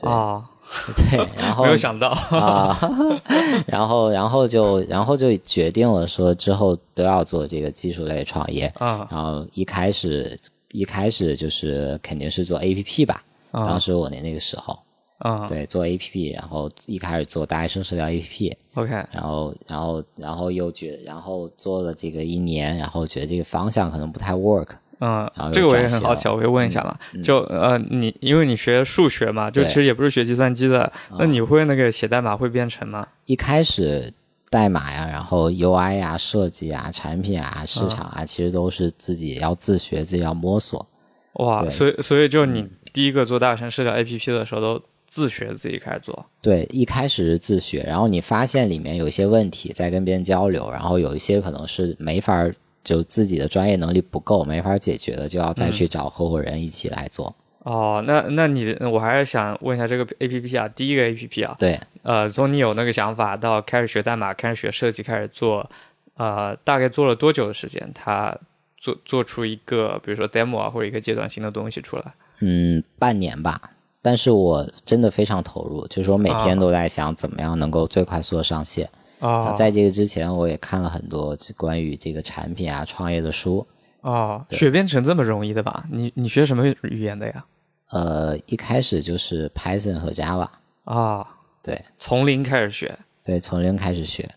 [0.00, 0.44] 啊，
[0.96, 2.78] 对，然后没有想到，啊，
[3.66, 8.66] 然后然后就然后就决定了说之后都要做这个技术类创业。
[8.78, 9.06] 啊。
[9.10, 10.38] 然后一开始
[10.72, 14.78] 一开始就是肯定是做 A P P 吧，当啊时我那那个时候，
[15.18, 15.46] 啊。
[15.46, 24.68] 对，做 A P P，然后一开始做大学生社交 A P P，，OK，然后然后然后又觉然后做了这个一年，然后觉得这个方向可能不太 work，
[25.00, 26.96] 嗯这个我也很好奇，我可以问一下嘛？
[27.14, 33.06] 嗯就呃，你因为你学数学嘛，就其实也不是学计算机的，啊那你会那个写代码会编程吗？
[33.26, 34.12] 一开始
[34.50, 40.86] 代码呀，然后 UI 呀、设计啊、产品啊、市场啊，其实都是自己要自学、自己要摸索。
[41.34, 57.34] 哇，所以所以就你第一个做大神社交 APP 的时候都自学自己开始做，对，一开始是自学，然后你发现里面有一些问题，在跟别人交流，然后有一些可能是没法儿就自己的专业能力不够，没法解决的，就要再去找合伙人一起来做。
[57.64, 65.68] 哦，那那你我还是想问一下这个 A P P 啊，第一个 A P P 啊，对，呃，从你有那个想法到开始学代码，开始学设计，开始做，
[66.16, 67.90] 呃，大概做了多久的时间？
[67.94, 68.34] 它
[68.78, 72.14] 做做出一个比如说 demo 啊，或者一个阶段性的东西出来？
[72.40, 73.60] 嗯，半年吧。
[74.00, 78.88] 但是我真的非常投入，就是我每天啊都在想怎么样能够最快速的上线。
[79.20, 83.66] 哦，在这个之前，我也看了很多关于这个产品啊、创业的书。
[84.02, 85.84] 哦，学编程这么容易的吧？
[85.90, 87.44] 你你学什么语言的呀？
[87.90, 90.48] 呃，一开始就是 Python 和 Java，
[90.84, 91.26] 啊、
[91.62, 92.98] 对从零开始学。
[93.24, 94.30] 对，从零开始学。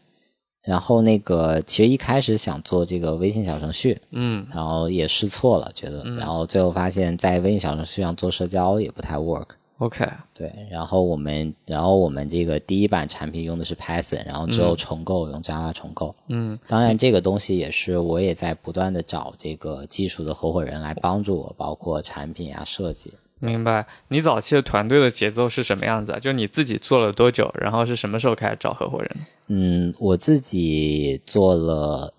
[0.64, 9.48] 然后那个其实一开始想做这个微信小程序，嗯然后也试错了，觉得，然后最后发现，在微信小程序上做社交也不太 work。
[9.82, 16.16] ，OK，对，然后我们，然后我们这个第一版产品用的是 Python，然后之后重构用 Java 重构。
[16.28, 23.12] 嗯当然，这个东西也是我也在不断的找这个技术的合伙人来帮助我，包括产品啊设计。
[23.40, 23.88] 明白。
[24.10, 26.20] 你早期的团队的节奏是什么样子啊？
[26.20, 27.52] 就你自己做了多久？
[27.60, 29.12] 然后是什么时候开始找合伙人？
[29.48, 32.14] 嗯，我自己做了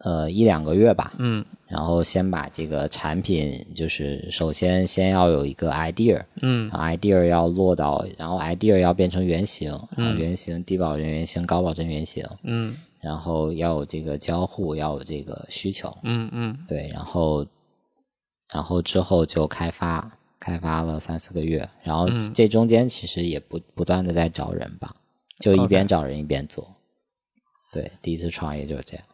[0.00, 1.44] 呃一两个月吧，嗯。
[1.66, 6.68] 然后先把这个产品，就是首先先要有一个 idea，嗯。
[6.72, 12.76] idea 要落到，然后 idea 要变成原型，然后原型低保真原型、高保真原型，嗯。
[13.00, 16.58] 然后要有这个交互，要有这个需求，嗯嗯。
[16.66, 17.46] 对，然后
[18.52, 20.10] 然后之后就开发，
[20.40, 22.34] 开发了三四个月，然后嗯。
[22.34, 24.94] 这中间其实也不不断的在找人吧，
[25.38, 26.66] 就一边找人一边做。
[27.72, 29.04] 对，第一次创业就是这样。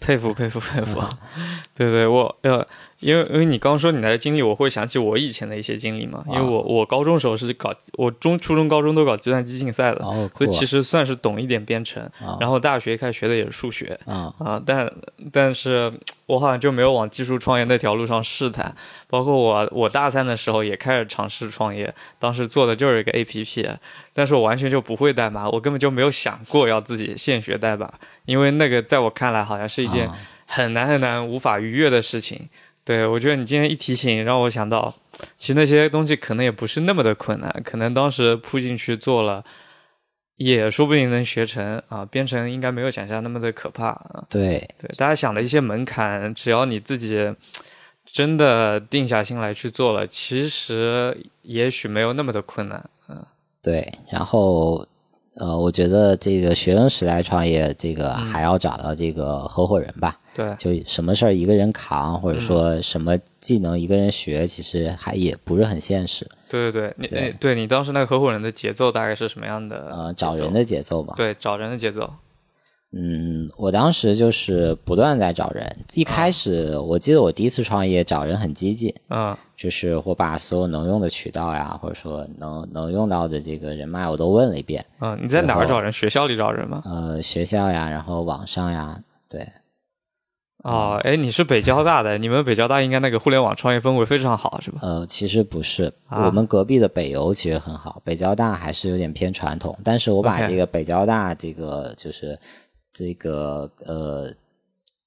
[0.00, 1.02] 佩服佩服佩服。
[1.74, 2.66] 对对，我呃，
[3.00, 6.24] 因为因为你刚说你的经历，我会想起我以前的一些经历嘛。
[6.28, 12.02] 因为我我高中时候是搞，我中初中高中都搞计算机竞赛的，哦，所以其实算是懂一点编程。
[12.20, 13.98] 啊然后大学一开始学的也是数学。
[14.06, 14.90] 啊啊，但
[15.30, 15.92] 但是
[16.26, 18.74] 我好像就没有往技术创业那条路上试探。
[19.08, 23.68] 包括我，我大三的时候也开始尝试创业，当时做的就是一个 A P P，
[24.14, 27.92] 但是我完全就不会代码，我根本就没有想过要自己现学代码，
[28.24, 32.48] 因为那个在我看来好像是一件啊很难很难、无法逾越的事情。
[32.86, 34.94] 对我觉得你今天一提醒，让我想到，
[35.36, 39.44] 其实那些东西可能也不是那么的困难，可能当时扑进去做了。
[40.36, 44.22] 也说不定能学成啊，编程应该没有想象那么的可怕啊。
[44.28, 47.34] 对对，大家想的一些门槛，只要你自己
[48.04, 52.84] 真的定下心来去做了，其实也许没有那么的困难。
[53.62, 54.86] 对，然后
[55.36, 60.20] 呃，我觉得这个学生时代创业，这个还要找到这个合伙人吧。
[60.36, 66.28] 对，就什么事儿一个人扛，或者嗯说什么技能一个人学，其实还也不是很现实。
[66.48, 69.88] 对对对，你对哎对你当时那个合伙人的节奏大概是什么样的？
[69.90, 71.14] 呃，找人的节奏吧。
[71.16, 72.10] 对找人的节奏。
[72.92, 75.76] 嗯，我当时就是不断在找人。
[75.94, 84.84] 一开始我记得我第一次创业找人很激进，嗯就是我把所有能用的渠道呀，或者说能能用到的这个人脉，我都问了一遍。
[85.00, 85.92] 嗯，你在哪儿找人？
[85.92, 86.82] 学校里找人吗？
[86.84, 89.46] 呃，学校呀，然后网上呀，对，
[90.66, 94.80] 哦，哎，你是北交大的，你们北交大应该那个互联网创业氛围非常好，是吧？
[94.82, 102.36] 呃，其实不是，啊我们隔壁的北邮其实很好，北交大还是有点偏传统，但是我把这个北交大这个就是
[102.92, 104.28] 这个呃，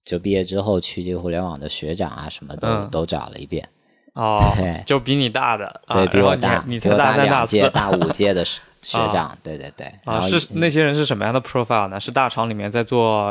[0.05, 3.67] 就毕业之后去这个互联网的学长啊什么的、嗯都找了一遍，
[4.13, 8.59] 哦对，就比你大的， 啊对比我大，你才大三四两届、大五届的学
[9.11, 11.99] 长，对对对，啊，是那些人是什么样的 profile 呢？
[11.99, 13.25] 是大厂里面在做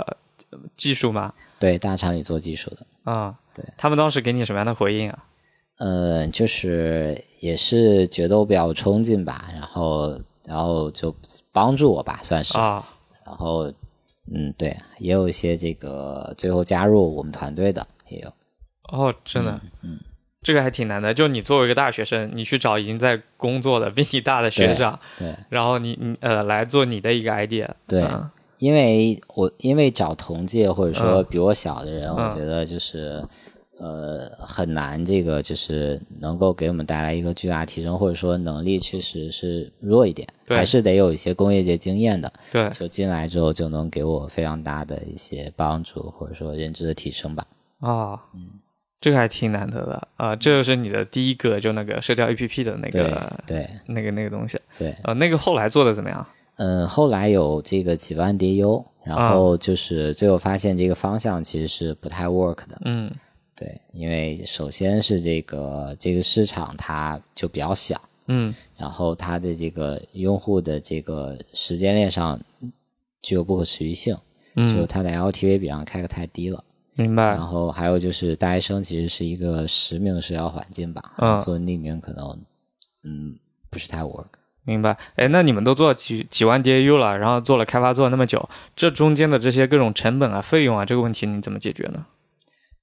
[0.51, 1.33] 呃技术吗？
[1.59, 2.87] 对大厂里做技术的。
[3.05, 5.25] 啊，对，他们当时给你什么样的回应啊？
[5.79, 11.15] 呃，就是也是觉得我比较冲劲吧，然后然后就
[11.53, 12.59] 帮助我吧，算是。
[12.59, 12.85] 啊，
[13.25, 13.73] 然后
[14.35, 18.33] 嗯，对，也有一些这个最后加入我们团队的也有。
[18.91, 19.99] 哦，真的，嗯
[20.43, 21.13] 这个还挺难的。
[21.13, 31.27] 就你作为一个大学生，你去找已经在工作的比你大的学长，对，然后你你呃来做你的一个 idea，对嗯因为我因为找同届或者说嗯。
[31.31, 32.17] 比我小的人，嗯。
[32.17, 33.23] 我觉得就是
[33.79, 40.57] 呃很难，这个就是能够给我们带来一个巨大提升，或者说能力确实是弱一点，对。
[40.57, 47.47] 还是得有一些工业界经验的，对，就进来之后就能给我非常大的一些帮助，或者说认知的提升吧。
[47.81, 48.21] 啊，
[49.01, 53.69] 这个还挺难得的啊，这就是你的第一个就那个社交 APP 的那对个对。
[53.87, 56.27] 那个那个东西，对，呃，那个后来做的怎么样？
[56.59, 62.81] 嗯，后来有这个几万叠 U，然啊后就是最后发现这个方向其实是不太 work 的。
[62.85, 63.11] 嗯
[63.57, 72.39] 对，因为首先是这个这个市场它就比较小，嗯然后它的这个用户的这个时间链上
[73.23, 74.17] 具有不可持续性，
[74.55, 76.63] 嗯就嗯，它的 LTV 比上开的太低了。
[76.95, 77.41] 明白然。
[77.41, 82.37] 后还有就是大学生其实是一个实名的社交环境吧，嗯做匿名可能
[83.05, 83.37] 嗯
[83.71, 84.27] 不是太 work。
[84.69, 92.05] 明白，哎，那你们都做几几万 DAU 了，然后做了开发做了那么久，这中间的这些各种成本啊、费用啊，这个问题你怎么解决呢？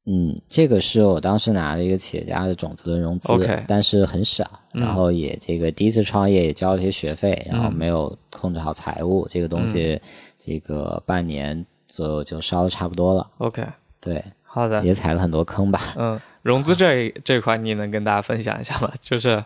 [0.07, 3.31] 嗯，这个是我当时拿了一个企业家的种子轮融资
[3.67, 4.43] 但是很少，
[4.73, 9.99] 嗯然后也这个第一次创业也交了一些学费，然后嗯没有控制好财务，这个东西
[10.39, 13.63] 这个半年左右就烧的差不多了，OK，
[13.99, 15.79] 对，好的，也踩了很多坑吧。
[15.95, 18.91] 嗯，融资这一这块你能跟大家分享一下吗？
[19.01, 19.43] 就是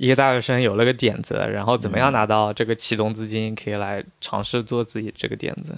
[0.00, 5.74] 一个大学生有了个点子，然后怎么样拿到这个启动资金，可以来尝试做自己这个点子？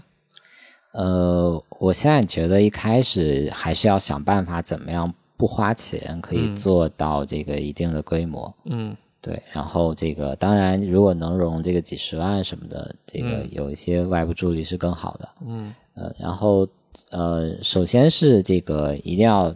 [0.93, 8.55] 呃，我现在觉得一开始还是要想办法怎么样不花钱可以嗯做到这个一定的规模。
[8.67, 15.29] 嗯对，然后这个当然，如果能融这个几十万什么的，这个嗯有一些外部助力是更好的。
[15.45, 16.69] 嗯呃，然后
[17.11, 19.53] 呃，首先是这个一定要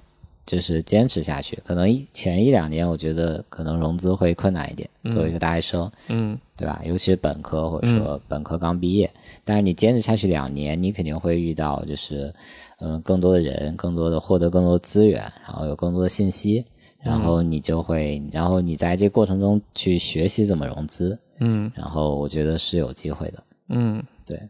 [0.46, 1.58] 就是坚持下去。
[1.66, 6.80] 可能一前一两年，我觉得可能融资会困难一点，作为一个大学生，嗯对吧？
[6.86, 9.10] 尤其是本科或者说本科刚毕业，
[9.44, 12.32] 但是你坚持下去两年，你肯定会遇到就是
[12.78, 16.64] 嗯、呃更多的人，更多的获得更多的资源，然后有更多的信息。
[17.02, 23.42] 然后你就会，然后你在这个过程中去学习怎么融资，嗯然后我觉得是有机会的。
[23.68, 24.40] 嗯，对，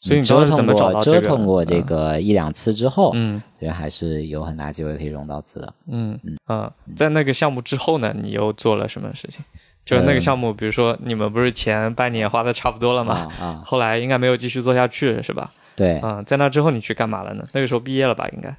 [0.00, 1.20] 所以你当时怎么找到这个？
[1.20, 5.74] 折腾过这个一两次之后，嗯觉得还是有很大机会可以融到资的。
[5.88, 9.44] 嗯嗯，在那个项目之后呢，你又做了什么事情？
[9.84, 13.30] 就是那个项目，比如说你们不是前半年花的差不多了吗？
[13.40, 15.50] 啊啊，后来应该没有继续做下去，是吧？
[15.76, 17.44] 对嗯，在那之后你去干嘛了呢？
[17.52, 18.28] 那个时候毕业了吧？
[18.32, 18.54] 应该。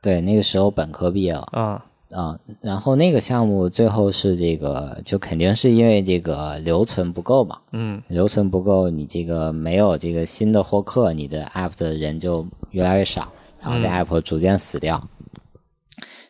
[0.00, 8.00] 对，那个时候本科毕业了啊啊，然后那个项目最后是这个，就肯定是因为这个留存不够嘛，嗯。
[8.08, 13.90] 留存不够，你这个没有这个新的获客，你的 app 的人就越来越少，然后这嗯。
[13.90, 15.08] app 逐渐死掉。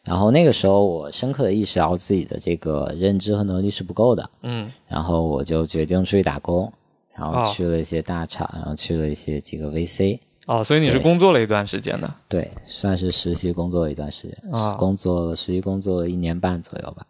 [0.02, 4.70] 然后那个时候，我深刻的意识到自己的这个认知和能力是不够的，嗯。
[4.88, 6.72] 然后我就决定出去打工，
[7.14, 7.40] 然哦。
[7.40, 12.12] 后去了一些大厂，然后去了一些这个 VC，哦，所以你是工作了一段时间的。
[12.28, 17.06] 对，算是实习工作了一段时间，啊工作了实习工作了一年半左右吧。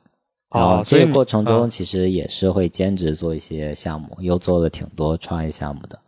[0.51, 5.99] 哦这个过程中，嗯其实也是会兼职做一些项目，又做了挺多创业项目的。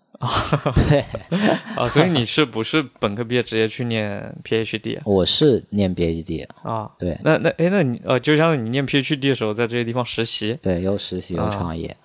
[1.77, 6.91] 啊， 所以你是不是本科毕业直接去念 PhD 我是念 PhD，啊？
[6.99, 11.97] 对那那哎，那你呃，就像你念 PhD 的时候，在这些地方实习对，又实习又啊创业。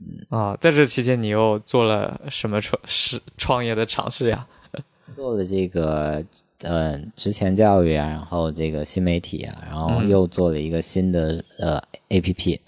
[0.00, 4.46] 嗯啊，在这期间你又做了什么创是创业的尝试呀？
[5.12, 6.24] 做的这个
[6.62, 12.58] 呃职前教育啊，然后这个新媒体啊，然后嗯又做了一个新的呃 APP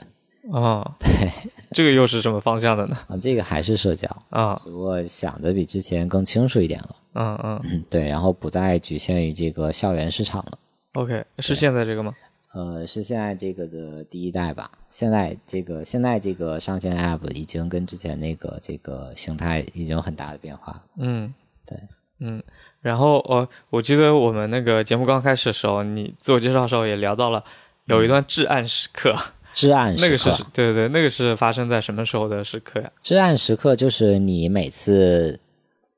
[0.52, 1.32] 啊，对，
[1.72, 2.96] 这个又是什么方向的呢？
[3.08, 6.96] 啊，这个还是社交，啊，只不过想的比之前更清楚一点了。
[7.14, 10.58] 嗯嗯嗯， 对，然后不再局限于这个校园市场了。
[10.94, 12.12] ，OK，是现在这个吗？
[12.52, 14.70] 呃，是现在这个的第一代吧。
[14.88, 20.82] 现在这个现在这个上线 App 已经跟之前那个这个形态已经有很大的变化了。
[20.98, 21.34] 嗯，
[21.66, 21.76] 对，
[22.20, 22.42] 嗯，
[22.80, 27.42] 然后哦，我记得我们那个节目刚开始的时候，你自我介绍的时候也聊到了
[27.86, 29.14] 有一段至暗时刻，
[29.52, 32.90] 至暗 那个时刻，是对对对，那个是发生在什么时候的时刻呀？
[33.00, 35.38] 至暗时刻就是你每次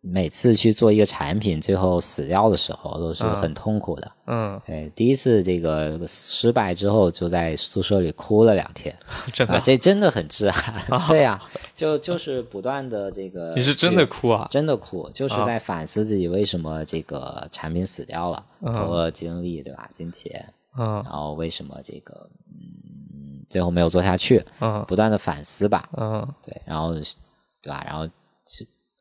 [0.08, 4.12] 每次去做一个产品，最后死掉的时候都是很痛苦的。
[4.26, 8.96] 嗯，对，第一次这个失败之后，就在宿舍里哭了两天。
[9.32, 10.74] 真的啊，，这真的很震撼。
[11.08, 11.42] 对呀、
[11.74, 14.46] 就就是不断的这个，你是真的哭啊？
[14.50, 19.88] 真的哭，就是在反思自己为什么这个产品死掉了，投了精力，对吧？
[19.92, 25.88] 金钱，嗯然后为什么这个嗯最后没有做下去，嗯不断的反思吧。
[25.96, 27.82] 嗯对，然后对吧？
[27.86, 28.10] 然后是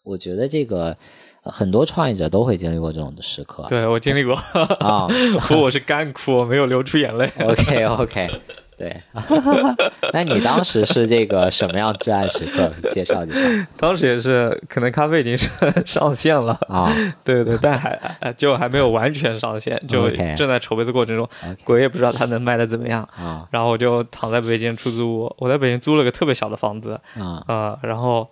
[0.05, 0.95] 我觉得这个
[1.43, 4.33] 呃很多创业者都会经历过这种的时刻对我经历过，
[4.79, 5.07] 啊。
[5.41, 7.29] 哭我是干哭，我没有流出眼泪。
[7.39, 8.29] OK OK，
[8.77, 9.01] 对。
[10.13, 12.71] 那你当时是这个什么样至暗时刻？
[12.91, 15.49] 介绍介绍当时也是，可能咖啡已经是
[15.85, 16.91] 上线了，啊。
[17.23, 17.91] 对对，但还
[18.21, 21.27] 呃就还没有完全上线，就正在筹备的过程中
[21.63, 23.01] 鬼也不知道它能卖的怎么样。
[23.17, 28.29] 啊然后我就躺在北京出租屋，我在北京租了个特别小的房子，啊呃，然后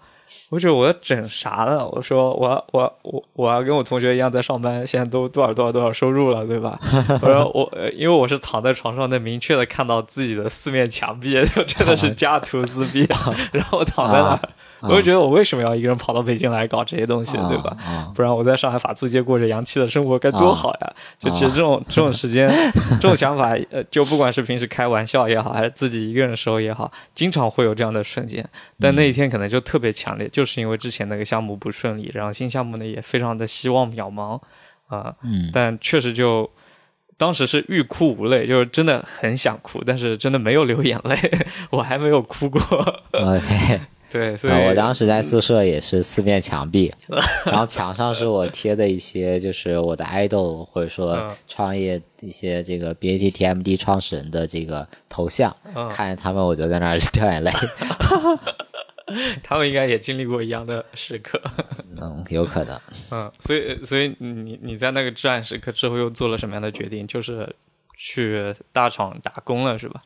[0.49, 1.87] 我觉得我要整啥了？
[1.89, 6.79] 我说我我我我要跟我同学一样在上班，现在都多少多少多少收入了，对吧？
[7.21, 13.07] 我说我呃因为我是躺在床上，能明确的看到自己的四面墙壁， 就真的是家徒四壁，
[13.51, 14.39] 然后我躺在那儿，
[14.89, 17.75] 我就觉得我为什么要一个人跑到北京来搞这些东西，对吧？
[17.85, 20.93] 啊不然我在上海法租界过着洋气的生活该多好呀！
[21.17, 22.49] 就其实这种这种时间，
[22.99, 28.47] 这种想法，呃，就不管是平时开玩笑也好，还是自己一个人的时候也好，经常会有这样的瞬间。
[28.79, 34.39] 但那一天可能就特别强烈，就是因为之前那个项目不顺利，然后新项目呢也非常的希望渺茫
[34.87, 36.49] 啊、嗯但确实就。
[37.15, 41.15] 当时是欲哭无泪，就是真的很想哭，但是真的没有流眼泪，
[41.69, 42.59] 我还没有哭过。
[43.13, 43.79] OK，
[44.13, 46.93] 对，所以、啊，我当时在宿舍也是四面墙壁，
[47.47, 57.51] 然后墙上是我贴的一些就是我的 idol 或者说嗯创业一些这个 BAT TMD 创始人的这个头像，嗯看着他们我就在那儿 掉眼泪。
[59.43, 61.39] 他们应该也经历过一样的时刻。
[62.01, 62.79] 嗯，有可能。
[63.11, 67.05] 嗯，所以所以你你在那个至暗时刻之后又做了什么样的决定？
[67.05, 67.53] 就是
[67.97, 70.01] 去大厂打工了，是吧？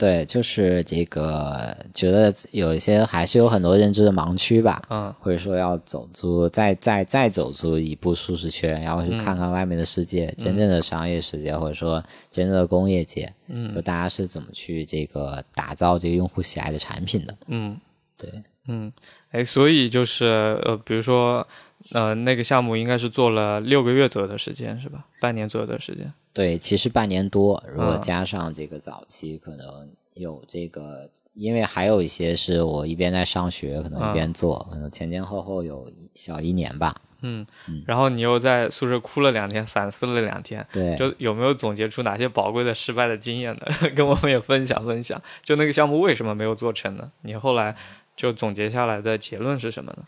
[0.00, 17.36] 对，就是这个，觉得有一些还是有很多认知的盲区吧，嗯或者说要走出再再再走出一步舒适圈，然后去看看外面的世界，真正的商业世界，或者说真正的工业界，嗯就大家是怎么去这个打造这个用户喜爱的产品的。
[17.48, 17.78] 嗯
[18.16, 18.90] 对，嗯，
[19.32, 20.24] 哎，所以就是
[20.64, 21.46] 呃，比如说
[21.92, 25.06] 呃，那个项目应该是做了六个月左右的时间，是吧？
[25.20, 26.12] 半年左右的时间。
[26.32, 36.94] 对，其实半年多，如果嗯加上这个早期，可能有这个，因为还有一些是我一边在上学，可能一边做，可能前前后后有一小一年吧。
[37.22, 37.46] 嗯，
[37.86, 43.66] 然后你又在宿舍哭了两天，反思了两天，对，就有没有总结出哪些宝贵的失败的经验呢？
[43.94, 45.20] 跟我们也分享分享。
[45.42, 47.10] 就那个项目为什么没有做成呢？
[47.22, 47.76] 你后来
[48.16, 50.04] 就总结下来的结论是什么呢？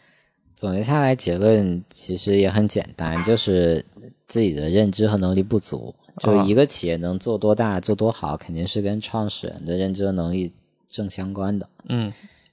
[0.54, 3.84] 总结下来，结论其实也很简单，就是
[4.26, 5.94] 自己的认知和能力不足。
[6.18, 10.52] 就一个企业能做多大、做多好，肯定是跟创始人的认知和能力
[10.88, 11.68] 正相关的。
[11.88, 12.12] 嗯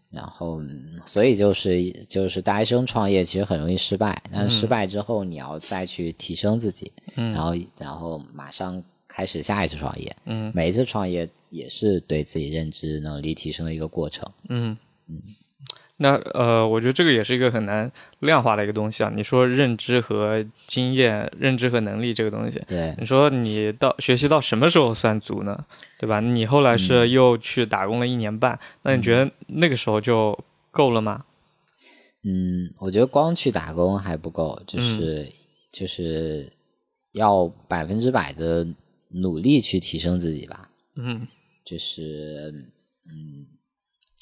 [0.10, 10.12] 然后，嗯所以就是就是大学生创业其实很容易失败，但是失败之后你要再去提升自己，嗯然后然后马上开始下一次创业。
[10.26, 14.28] 嗯每一次创业也是对自己认知能力提升的一个过程。
[14.48, 14.76] 嗯
[16.02, 19.12] 那呃，我觉得这个也是一个很难量化的一个东西啊。
[19.14, 25.66] 你说认知和经验、认知和能力这个东西，对，你说你到学习到什么时候算足呢？
[26.00, 26.20] 对吧？
[26.22, 30.38] 你后来是又去打工了一年半，那你觉得那个时候就
[30.72, 31.26] 够了吗？
[32.24, 35.28] 嗯，我觉得光去打工还不够，就是、
[35.72, 36.52] 就是
[37.14, 38.68] 要百分之百的
[39.10, 40.70] 努力去提升自己吧。
[40.96, 41.28] 嗯
[41.66, 42.54] 就是
[43.10, 43.46] 嗯，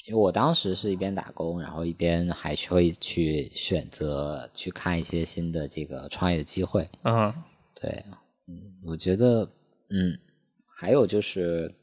[0.08, 6.88] 因为我当时是一边打工，然后一边还会去选择去看一些新的这个创业的机会。
[7.02, 7.30] 嗯
[7.78, 8.02] 对，
[8.46, 9.46] 嗯，我觉得
[9.90, 10.18] 嗯，
[10.74, 11.74] 还有就是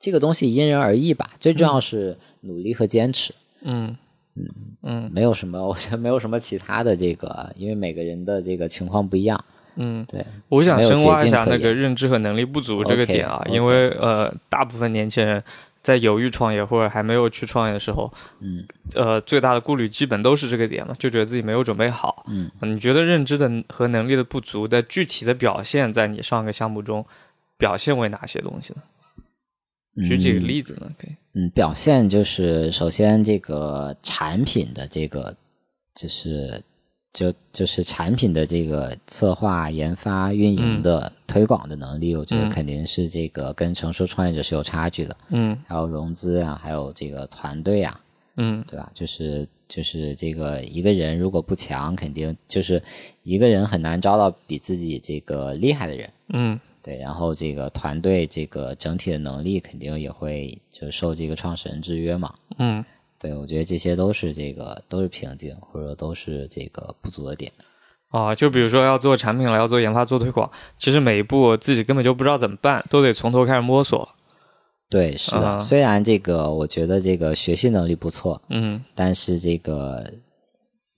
[0.00, 3.34] 这个东西因人而异吧，最重要是努力和坚持。
[3.60, 3.94] 嗯
[4.36, 4.48] 嗯
[4.82, 9.44] 嗯没有什么，我觉得没有什么其他的这个，因为每个人的这个情况不一样。
[9.74, 10.02] 嗯。
[10.06, 15.42] 对，我想没有深挖一下那个认知和能力不足这个点啊因为呃，大部分年轻人
[15.84, 18.10] 在犹豫创业或者还没有去创业的时候，
[18.40, 22.24] 嗯，呃，最大的顾虑基本都是这个点嘛，就觉得自己没有准备好。
[22.28, 27.04] 嗯，你觉得认知的和能力的不足的具体的表现，在你上个项目中
[27.58, 28.82] 表现为哪些东西呢？
[30.08, 30.90] 举几个例子呢？
[30.98, 31.14] 可以。
[31.34, 35.36] 嗯，表现就是首先这个产品的这个
[35.94, 36.64] 就是
[37.14, 45.16] 就就是产品的这个策划、研发、运营的推广的能力，我觉得嗯肯定是这个跟成熟创业者是有差距的。
[45.28, 48.00] 嗯还有融资啊，还有这个团队啊，
[48.36, 48.90] 嗯对吧？
[48.92, 52.82] 就是就是这个一个人如果不强，肯定就是
[53.22, 56.10] 一个人很难招到比自己这个厉害的人。
[56.30, 62.34] 嗯对，然后这个团队这个整体的能力肯定也会就受这个创始人制约嘛。
[62.58, 62.84] 嗯
[63.24, 67.50] 对，我觉得这些都是这个都是瓶颈，或者说都是这个不足的点。
[68.10, 74.06] 啊，就比如说要做产品了，要做研发、做推广，其实每一步自己根本就不知道怎么办，都得从头开始摸索。
[74.90, 75.52] 对，是的。
[75.52, 80.04] 啊虽然这个我觉得这个学习能力不错，嗯但是这个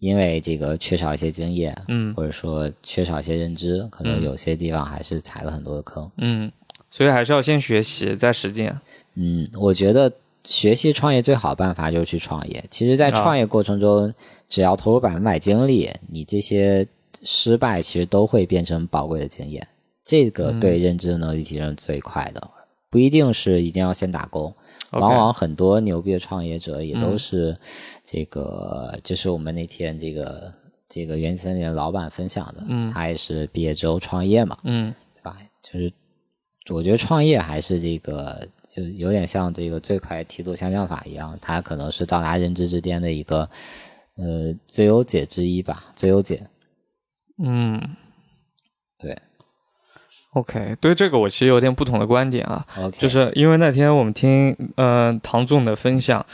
[0.00, 6.10] 因为这个缺少一些经验，嗯或者说缺少一些认知，可能嗯有些地方还是踩了很多的坑。
[6.16, 6.50] 嗯，
[6.90, 8.76] 所以还是要先学习，再实践。
[9.14, 10.12] 嗯，我觉得
[10.46, 12.64] 学习创业最好的办法就是去创业。
[12.70, 14.14] 其实，在啊创业过程中，
[14.48, 16.86] 只要投入百分百精力，你这些
[17.22, 19.66] 失败其实都会变成宝贵的经验。
[20.04, 22.48] 这个嗯对认知能力提升最快的，
[22.88, 24.54] 不一定是一定要先打工。
[24.92, 27.58] 往往很多牛逼的创业者也都嗯是
[28.04, 30.52] 这个，就是我们那天这个
[30.88, 35.36] 这个原森林的老板分享的，嗯他也是毕业之后创业嘛，嗯对吧？
[35.60, 35.92] 就是
[36.68, 43.48] 我觉得创业还是这个，就有点像这个最快梯度下降法一样，它可能是到达认知之巅的一个
[44.16, 46.46] 呃最优解之一吧，最优解。
[47.42, 47.80] 嗯
[49.00, 49.18] 对
[50.32, 52.66] ，OK，对这个我其实有点不同的观点啊。
[52.78, 56.24] ，OK，就是因为那天我们听呃唐总的分享，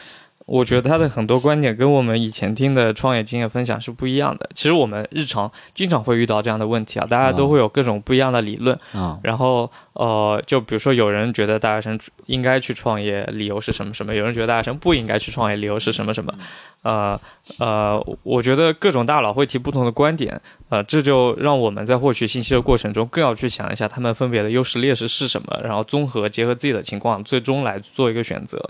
[0.52, 4.46] 我觉得他的很多观点跟我们以前听的创业经验分享是不一样的。
[4.52, 8.78] 其实我们日常经常会遇到这样的问题啊，大家都会有各种不一样的理论。
[8.92, 16.34] 啊，然后呃，就比如说有人觉得大学生应该去创业，理由是什么什么；有人觉得大学生不应该去创业，理由是什么什么。
[16.82, 17.18] 呃
[17.58, 20.38] 呃，我觉得各种大佬会提不同的观点，
[20.68, 28.62] 呃，这就让我们在获取信息的过程中，更要去想一下他们分别的优势劣势是什么，然后综合结合自己的情况，最终来做一个选择。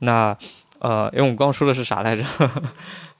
[0.00, 0.36] 那
[0.80, 2.22] 呃，因为我们刚刚说的是啥来着？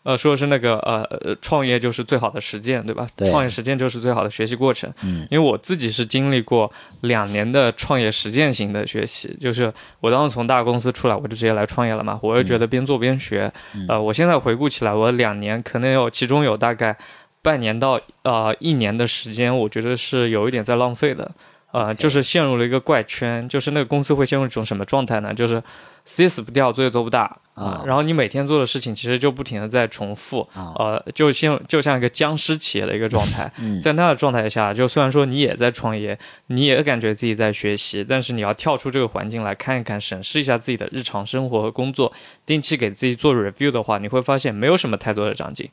[0.05, 3.07] 呃，说的是那个呃，呃创业就是最好的实践，对吧？
[3.15, 4.91] 对创业实践就是最好的学习过程。
[5.03, 6.71] 嗯，因为我自己是经历过
[7.03, 12.19] 两年的创业实践型的学习，就是我当时从大公司出来，我就直接来创业了嘛。
[12.23, 13.53] 我又觉得边做边学。
[13.87, 16.97] 呃，我现在回顾起来，我两年可能有其中有大概
[17.43, 21.31] 半年到呃一年的时间，我觉得是有一点在浪费的。
[21.71, 25.35] 呃，就是陷入了一个怪圈，就是那个公司会陷入一种什么状态呢？
[25.35, 25.63] 就是
[26.05, 33.53] 死也死不掉，做也做不大啊然后你每天做的事情其实就不停的在重复，啊呃，就像就像一个僵尸企业的一个状态。
[33.59, 42.11] 嗯在那个状态下，就虽然说你也在创业，你也感觉自己在学习，但是你要跳出这个环境来看一看，审视一下自己的日常生活和工作，
[42.47, 45.69] 定期给自己做 review 的话，你会发现没有什么太多的长进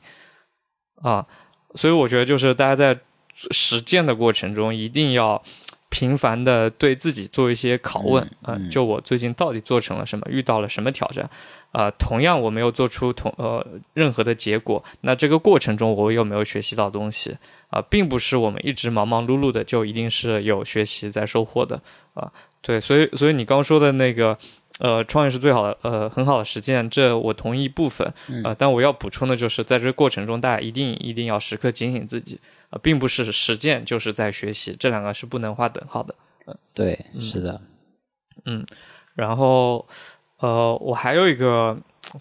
[1.00, 1.24] 啊。
[1.74, 2.98] 所以我觉得就是大家在
[3.50, 5.42] 实践的过程中，一定要
[5.96, 11.30] 频繁的对自己做一些拷问嗯就我最近到底做成了什么，遇到了什么挑战。
[11.72, 17.36] 啊，同样我没有做出同呃任何的结果，那这个过程中我有没有学习到东西
[17.70, 21.80] 啊、并不是我们一直忙忙碌碌的就一定是有学习在收获的
[22.14, 22.30] 啊、
[22.62, 24.38] 对，所以所以你刚说的那个
[24.78, 28.12] 呃创业是最好的呃很好的实践，这我同意部分。
[28.44, 36.14] 呃，但我要补充的就是在这个过程中，大家一定一定要时刻警醒自己啊、并不是实践就是在学习，这两个是不能划等号的。
[36.74, 37.60] 对，是的，
[38.44, 38.66] 嗯。
[39.14, 39.88] 然后，
[40.40, 41.78] 呃，我还有一个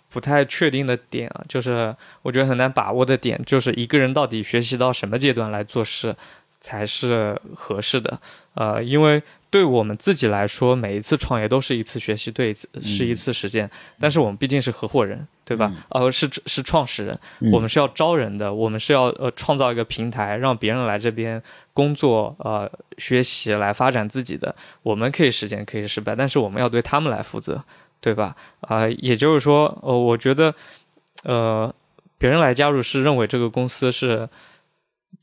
[0.09, 6.15] 不太确定的点啊，就是我觉得很难把握的点，就是一个人到底学习到什么阶段来做事
[6.61, 8.17] 才是合适的。
[8.53, 9.21] 呃，因为
[9.55, 13.71] 对我们自己来说，每一次创业都是一次学习，对一次是一次实践。
[13.97, 15.71] 但是我们毕竟是合伙人，对吧？
[15.91, 17.17] 呃，是是创始人，
[17.53, 21.41] 我们是要招人的，我们是要呃创造一个平台，让别人来这边
[21.71, 24.53] 工作、呃学习、来发展自己的。
[24.83, 27.63] 我们可以实践，可以失败，但是我们要对他们来负责，
[28.01, 28.35] 对吧？
[28.59, 30.53] 啊、也就是说，呃，我觉得，
[31.23, 31.73] 呃，
[32.17, 34.27] 别人来加入是认为这个公司是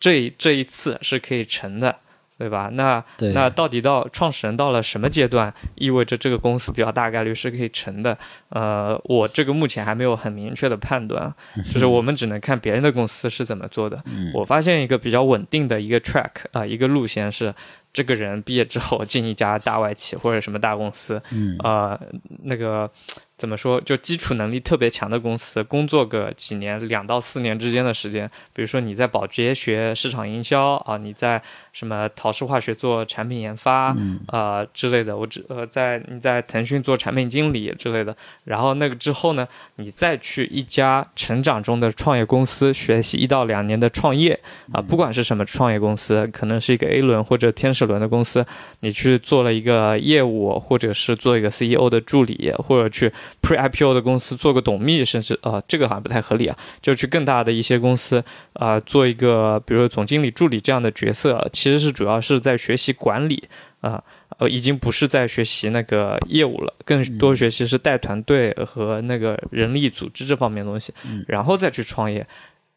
[0.00, 1.98] 这这一次是可以成的。
[2.42, 2.68] 对吧？
[2.72, 8.18] 那那到底到创始人到了什么阶段，意味着这个公司比较大概率是可以成的？
[8.48, 11.32] 呃，我这个目前还没有很明确的判断，
[11.72, 14.02] 就是我们只能看别人的公司是怎么做的。
[14.34, 17.54] 我发现一个比较稳定的一个 track 啊、一个路线是，
[17.92, 22.00] 这个人毕业之后进一家大外企或者什么大公司，嗯呃，
[22.42, 22.90] 那个
[23.36, 31.42] 怎么说，就基础能力特别强的公司，工作个几年，两到四年之间的时间，比如说你在保洁学市场营销啊，你在
[31.72, 33.96] 什么陶氏化学做产品研发
[34.26, 39.46] 啊、之类的，我只呃在你在腾讯做产品经理之类的，然后那个之后呢，
[39.76, 44.38] 你再去一家成长中的创业公司学习一到两年的创业。
[44.72, 48.44] 啊、不管是什么创业公司，可能是一个 A 轮或者天使轮的公司，
[48.80, 53.12] 你去做了一个业务，或者是做一个 CEO 的助理，或者去
[53.42, 58.22] Pre IPO 的公司做个董秘，甚至呃这个好像不太合理啊，就去更大的一些公司
[58.54, 63.48] 啊、做一个比如说总经理助理这样的角色，其实是主要是在学习管理
[63.80, 64.02] 啊。
[64.38, 70.92] 呃，已经不是在学习那个业务了，更多学习是带团队和那个人力组织这方面的东西，
[71.28, 72.26] 然后再去创业。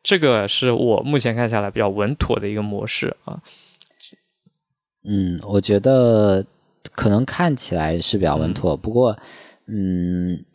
[0.04, 3.42] 这个是我目前看下来比较稳妥的一个模式啊。
[5.04, 6.46] 嗯，我觉得
[6.92, 9.18] 可能看起来是比较稳妥，不过，
[9.66, 10.46] 嗯，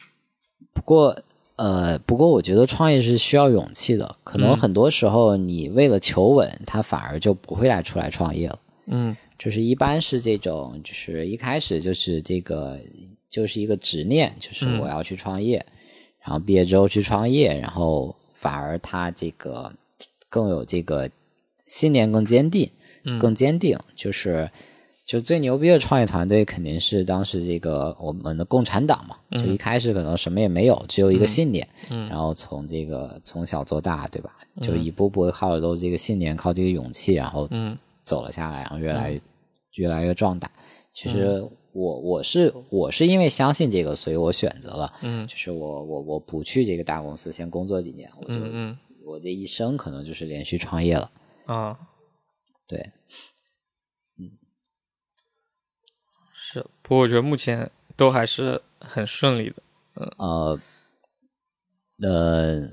[0.72, 1.18] 不过，
[1.60, 4.16] 呃，不过我觉得创业是需要勇气的。
[4.24, 8.58] 可能嗯很多时候你为了求稳，他反而就不会来出来创业了。
[8.86, 12.80] 嗯就是一般是这种，就是一开始就是这个，
[13.28, 15.62] 就是一个执念，就是嗯我要去创业，
[16.22, 19.70] 然后毕业之后去创业，然后反而他这个
[20.30, 21.10] 更有这个
[21.66, 22.70] 信念更坚定，
[23.04, 24.50] 嗯更坚定，就是
[25.10, 34.36] 就最牛逼的创业团队肯定是当时这个我们的共产党嘛，就一开始可能什么也没有，只有一个信念，嗯然后从这个从小做大，对吧？
[34.60, 39.20] 就一步步靠着都这个信念，靠这个勇气，然后嗯走了下来，然后越来越、
[39.74, 40.48] 越来越壮大。
[40.94, 48.38] 其实我我是我是因为相信这个，所以我选择了，嗯就是我我我不去这个大公司先工作几年，我就、
[49.04, 51.10] 我这一生可能就是连续创业了。
[51.46, 51.76] 啊，
[52.68, 52.92] 对，
[56.52, 56.64] 是。
[56.82, 59.56] 不过我觉得目前都还是很顺利的。
[60.16, 60.58] 呃
[62.02, 62.68] 呃，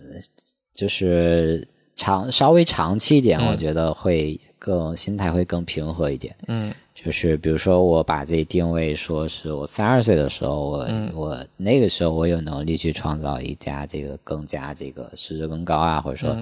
[0.74, 6.36] 就是长稍微长期一点，嗯我觉得会更心态会更平和一点。
[6.48, 16.36] 嗯就是比如说，我把自己定位说是我三十岁的时候，我、嗯我那个时候我有能力去创造一家这个更加这个市值更高啊，或者说、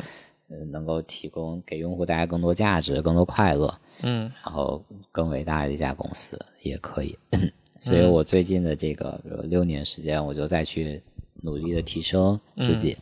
[0.71, 7.17] 能够提供给用户带来更多价值、更多快乐，嗯然后更伟大的一家公司也可以。
[7.79, 11.01] 所以我最近的这个比如六年时间，我就再去
[11.41, 12.97] 努力的提升自己。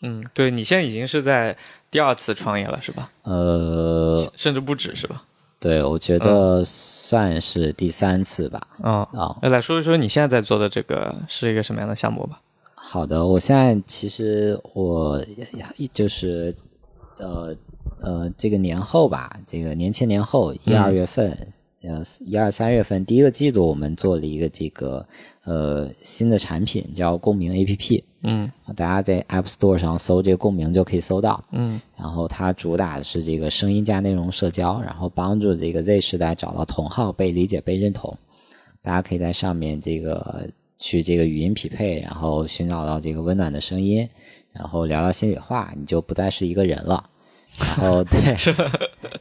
[0.00, 1.56] 嗯，对你现在已经是在
[1.90, 3.10] 第二次创业了，是吧？
[3.24, 5.24] 呃，甚至不止，是吧？
[5.60, 8.64] 对，我觉得算是第三次吧。
[8.80, 12.40] 啊、啊、那来说一说你现在在做的这个是一个什么样的项目吧？
[12.76, 15.20] 好的，我现在其实我
[15.92, 16.54] 就是
[17.18, 17.54] 呃
[18.00, 21.30] 呃，这个年后吧，这个年前年后一二月份，
[21.82, 25.04] 呃一二三月份第一个季度，我们做了一个这个
[25.44, 28.02] 呃新的产品，叫共鸣 APP。
[28.22, 31.44] 嗯大家在 App Store 上搜这个共鸣就可以搜到。
[31.52, 38.16] 嗯然后它主打的是这个声音加内容社交，然后帮助这个 Z 时代找到同好、被理解、被认同。
[38.82, 44.08] 大家可以在上面这个去这个语音匹配，然后寻找到这个温暖的声音，
[44.52, 47.08] 然后聊聊心里话，你就不再是一个人了。
[47.76, 48.20] 然后对，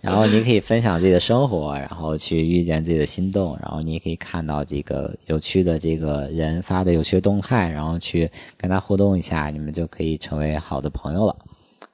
[0.01, 11.35] 然后你可以分享自己的生活，然后去遇见自己的心动，然后你也可以看到这个有趣的这个人发的有趣的动态，然后去跟他互动一下，你们就可以成为好的朋友了。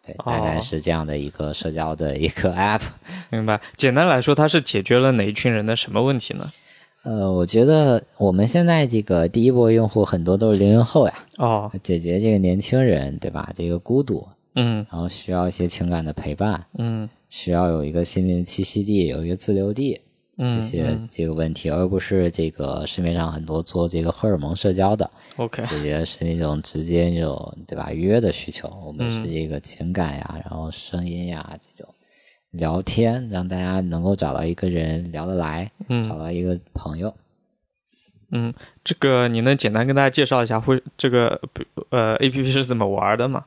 [0.05, 2.81] 对，大概哦是这样的一个社交的一个 app。
[3.29, 3.61] 明白。
[3.77, 6.51] 简单来说，它是解决了哪一群人的什么问题呢？
[7.03, 13.49] 呃，我觉得我们现在这个第一波用户很多都是零零后呀，哦，解决这个年轻人对吧？
[13.55, 14.25] 这个孤独，
[14.55, 19.99] 嗯然后需要一些情感的陪伴，嗯需要有一个心灵栖息地，有一个自留地，
[20.37, 28.67] 嗯，这些嗯这个问题，而不是这个市面上很多做这个荷尔蒙社交的，OK，解决是那种直接那种对吧约的需求。
[28.85, 31.93] 我们嗯是这个情感呀，然后声音呀这种
[32.51, 37.13] 聊天，让大家能够找到一个人聊得来，嗯找到一个朋友。
[38.35, 41.39] 嗯，这个你能简单跟大家介绍一下会这个
[41.89, 43.45] 呃 A P P 是怎么玩的吗？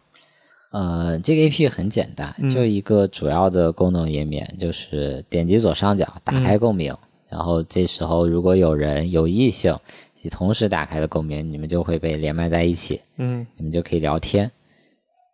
[0.72, 6.94] 呃，这个 A P 很简单，就一个主要的功能页面，就是点击左上角打开共鸣，
[7.28, 9.78] 然后这时候如果有人有异性，
[10.20, 14.50] 你同时打开了共鸣，你们就会被连麦在一起，嗯你们就可以聊天。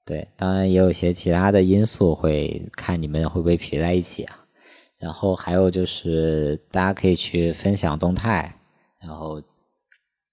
[0.05, 4.39] 对，当然也有一些其他的因素会看你们会不会匹配在一起啊。
[4.99, 8.55] 然后还有就是大家可以去分享动态，
[9.01, 9.43] 然后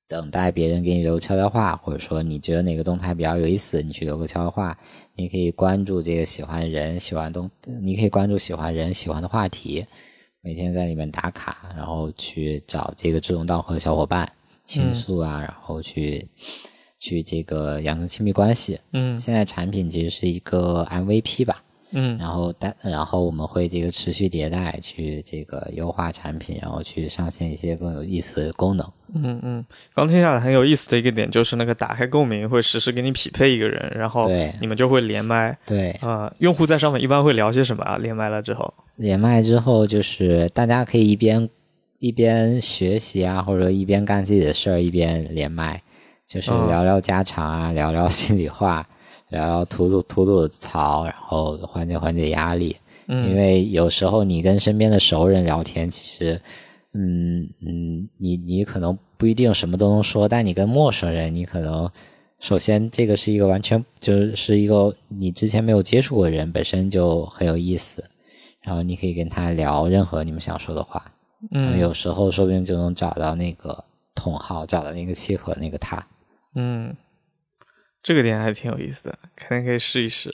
[0.10, 4.76] 等待别人给你留悄悄话，或者说你觉得哪个动态比较有意思，你去留个悄悄话。
[5.14, 7.50] 你可以关注这个喜欢人、喜欢东，
[7.82, 9.86] 你可以关注喜欢人、喜欢的话题，
[10.42, 14.28] 每天在里面打卡，然后去找这个志同道合的小伙伴
[14.66, 16.28] 倾诉啊，然后去
[17.00, 18.80] 去这个养成亲密关系。
[18.94, 28.88] 嗯现在产品其实是一个 MVP 吧，嗯然后但然后我们会这个持续迭代，去这个优化产品，然后去上线一些更有意思的功能。
[29.16, 29.66] 嗯嗯，
[29.96, 35.58] 刚听下来很有意思的一个点就是那个打开共鸣会实时给你匹配一个人，然后对你们就会连麦。
[35.66, 37.98] 对，呃，用户在上面一般会聊些什么啊？
[37.98, 41.50] 连麦了之后，连麦之后，就是大家可以一边
[41.98, 45.82] 一边学习啊，或者一边干自己的事儿，一边连麦，
[46.28, 48.88] 就是哦聊聊家常啊，聊聊心里话，
[49.30, 52.76] 聊聊吐吐吐吐槽，然后缓解缓解压力。
[53.08, 56.40] 嗯，因为有时候你跟身边的熟人聊天，其实，
[56.94, 61.90] 嗯嗯，你你可能不一定什么都能说，但你跟陌生人，你可能
[62.40, 68.04] 首先这个是一个完全就是一个你之前没有接触过的人，本身就很有意思，
[68.62, 71.04] 然后你可以跟他聊任何你们想说的话，
[71.52, 71.80] 嗯。
[71.80, 76.06] 有时候说不定就能找到那个同好，找到那个契合那个他。
[76.56, 76.96] 嗯，
[78.02, 80.34] 这个点还挺有意思的，肯定可以试一试。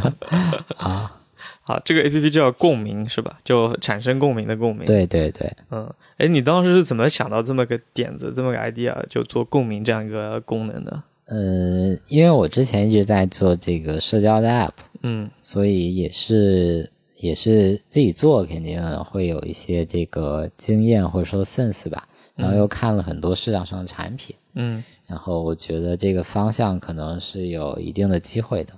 [0.76, 1.20] 啊，
[1.62, 3.38] 好，这个 A P P 叫共鸣是吧？
[3.44, 11.02] 就产生共鸣的共鸣。，对对对，嗯，哎，你当时是怎么想到这么个点子，这么个 idea，就做共鸣这样一个功能的？
[11.26, 14.72] 呃，因为我之前一直在做这个社交的 app。
[15.04, 22.06] 嗯所以也是也是自己做，肯定会有一些这个经验或者说 sense 吧。
[22.34, 24.82] 然后又看了很多市场上的产品，嗯
[25.12, 28.72] 然后我觉得这个方向可能是有一定的机会的。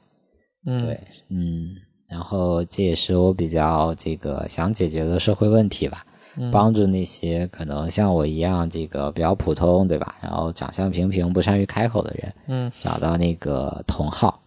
[0.66, 1.76] 嗯，对，嗯，
[2.08, 6.04] 然后这也是我比较这个想解决的社会问题吧，
[6.36, 10.16] 嗯帮助那些可能像我一样这个比较普通，对吧？
[10.20, 14.42] 然后长相平平、不善于开口的人，嗯，找到那个同好，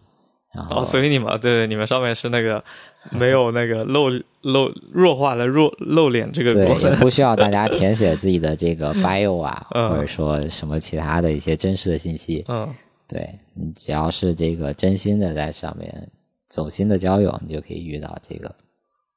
[0.54, 2.62] 然后哦，所以你们对对，你们上面是那个
[3.18, 4.10] 没有那个露
[4.42, 6.92] 露弱化了弱露脸这个对，功能。
[6.92, 12.44] 也不需要大家 填写自己的这个 bio 啊，嗯或者说什么其他的一些真实的信息。
[12.48, 12.74] 嗯
[13.10, 16.10] 对你只要是这个真心的在上面
[16.50, 18.54] 走心的交友，你就可以遇到这个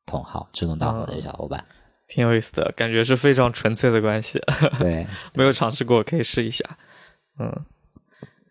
[0.06, 1.64] 同好志同道合的小伙伴。
[2.06, 4.40] 挺有意思的，感觉是非常纯粹的关系。
[4.78, 6.64] 对，没有尝试过，可以试一下。
[7.40, 7.52] 嗯，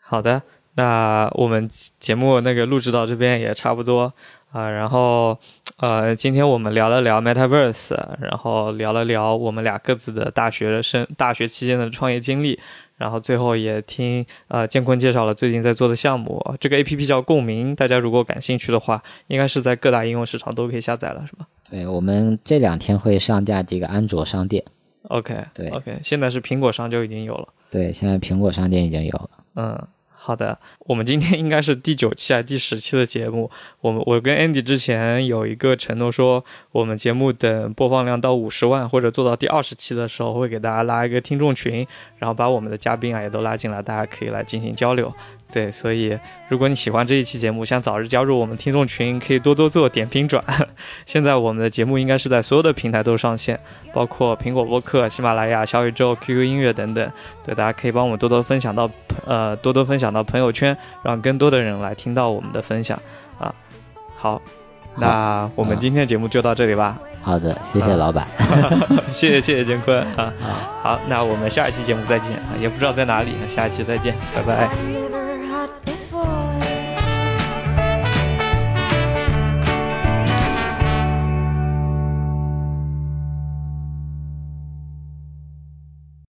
[0.01, 0.41] 好的，
[0.75, 1.69] 那我们
[1.99, 4.13] 节目那个录制到这边也差不多
[4.51, 5.37] 啊、然后
[5.77, 12.59] 呃，今天我们聊了聊 Metaverse，然后聊了聊我们俩各自的大学生大学期间的创业经历。
[12.97, 24.61] 然后最后也听呃建坤介绍了最近在做的项目，这个 A P P 叫共鸣，大家如果感兴趣的话，应该是在各大应用市场都可以下载了，是吧对我们这两天会上架这个安卓商店。
[25.03, 27.47] ？OK，对，OK，现在是苹果上就已经有了。
[27.71, 29.29] 对，现在苹果商店已经有了。
[29.55, 29.87] 嗯，
[30.21, 33.49] 好的，我们今天应该是第九期还是第十期的节目。
[33.79, 36.43] 我们我跟 Andy 之前有一个承诺说，
[36.73, 45.11] 我们节目等播放量到五十万或者做到第二十期的时候，会给大家拉一个听众群，然后把我们的嘉宾啊也都拉进来，大家可以来进行交流。
[45.51, 46.15] 对，所以
[46.47, 50.43] 如果你喜欢这一期节目，想早日加入我们听众群，可以多多做点评转。
[51.07, 53.59] 现在我们的节目应该是在所有的平台都上线，
[53.91, 57.11] 包括苹果播客、喜马拉雅、小宇宙、QQ 音乐等等。
[57.43, 58.87] 对，大家可以帮我们多多分享到
[59.25, 63.01] 呃多多分享到朋友圈，让更多的人来听到我们的分享
[63.39, 63.53] 啊。
[64.15, 64.39] 好，
[64.97, 66.99] 那我们今天的节目就到这里吧。
[67.21, 68.25] 好的，谢谢老板。
[69.11, 70.31] 谢谢谢谢建坤啊。
[70.81, 70.99] 好。
[71.09, 75.28] 那我们下一期节目再见啊，也不知道在哪里，下一期再见，拜拜。